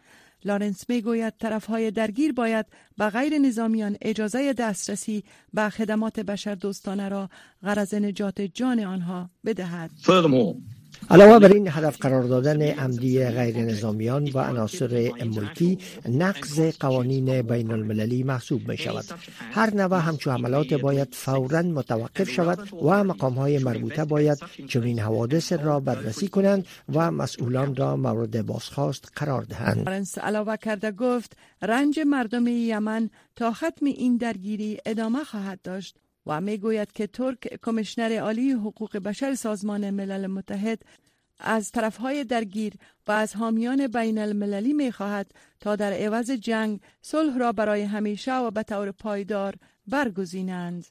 لارنس 0.44 0.84
می‌گوید 0.88 1.34
طرفهای 1.38 1.90
درگیر 1.90 2.32
باید 2.32 2.66
به 2.98 3.10
غیر 3.10 3.38
نظامیان 3.38 3.96
اجازه 4.02 4.52
دسترسی 4.52 5.24
به 5.54 5.68
خدمات 5.68 6.20
بشر 6.20 6.54
دوستانه 6.54 7.08
را 7.08 7.30
غرض 7.62 7.94
نجات 7.94 8.40
جان 8.40 8.80
آنها 8.80 9.30
بدهد. 9.44 9.90
علاوه 11.10 11.38
بر 11.38 11.52
این 11.52 11.68
هدف 11.70 11.96
قرار 11.96 12.22
دادن 12.22 12.62
عمدی 12.62 13.24
غیر 13.24 13.56
نظامیان 13.56 14.30
و 14.34 14.38
عناصر 14.38 15.12
ملکی 15.24 15.78
نقض 16.08 16.60
قوانین 16.60 17.42
بین 17.42 17.70
المللی 17.70 18.22
محسوب 18.22 18.68
می 18.70 18.76
شود 18.76 19.04
هر 19.52 19.74
نوع 19.74 19.98
همچو 19.98 20.30
حملات 20.30 20.74
باید 20.74 21.14
فورا 21.14 21.62
متوقف 21.62 22.30
شود 22.30 22.68
و 22.84 23.04
مقام 23.04 23.34
های 23.34 23.58
مربوطه 23.58 24.04
باید 24.04 24.38
چنین 24.68 24.98
حوادث 24.98 25.52
را 25.52 25.80
بررسی 25.80 26.28
کنند 26.28 26.66
و 26.94 27.10
مسئولان 27.10 27.76
را 27.76 27.96
مورد 27.96 28.46
بازخواست 28.46 29.12
قرار 29.16 29.42
دهند. 29.42 30.06
علاوه 30.22 30.56
کرده 30.56 30.92
گفت 30.92 31.36
رنج 31.62 32.00
مردم 32.06 32.46
یمن 32.46 33.10
تا 33.36 33.52
ختم 33.52 33.86
این 33.86 34.16
درگیری 34.16 34.78
ادامه 34.86 35.24
خواهد 35.24 35.62
داشت. 35.62 35.96
و 36.28 36.40
می 36.40 36.58
گوید 36.58 36.92
که 36.92 37.06
ترک 37.06 37.60
کمشنر 37.62 38.18
عالی 38.18 38.50
حقوق 38.52 38.96
بشر 38.96 39.34
سازمان 39.34 39.90
ملل 39.90 40.26
متحد 40.26 40.82
از 41.40 41.72
طرفهای 41.72 42.24
درگیر 42.24 42.74
و 43.06 43.12
از 43.12 43.36
حامیان 43.36 43.86
بین 43.86 44.18
المللی 44.18 44.72
می 44.72 44.92
خواهد 44.92 45.30
تا 45.60 45.76
در 45.76 45.92
عوض 45.92 46.30
جنگ 46.30 46.80
صلح 47.02 47.38
را 47.38 47.52
برای 47.52 47.82
همیشه 47.82 48.34
و 48.36 48.50
به 48.50 48.62
طور 48.62 48.90
پایدار 48.90 49.54
برگزینند. 49.86 50.86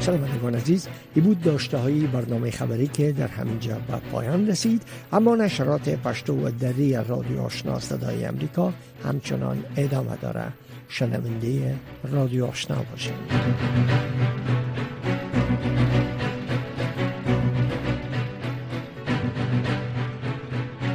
شنوندگان 0.00 0.54
عزیز. 0.54 0.88
ای 1.14 1.22
بود 1.22 1.40
داشته 1.40 1.78
های 1.78 2.06
برنامه 2.06 2.50
خبری 2.50 2.86
که 2.86 3.12
در 3.12 3.26
همینجا 3.26 3.74
به 3.74 3.96
پایان 3.96 4.46
رسید. 4.46 4.82
اما 5.12 5.36
نشرات 5.36 5.88
پشتو 5.88 6.46
و 6.46 6.50
دری 6.50 6.94
رادیو 6.94 7.40
آشنا 7.40 7.78
صدای 7.78 8.24
امریکا 8.24 8.72
همچنان 9.04 9.64
ادامه 9.76 10.16
داره 10.16 10.52
شنونده 10.92 11.74
رادیو 12.04 12.46
آشنا 12.46 12.82
باشید. 12.90 13.14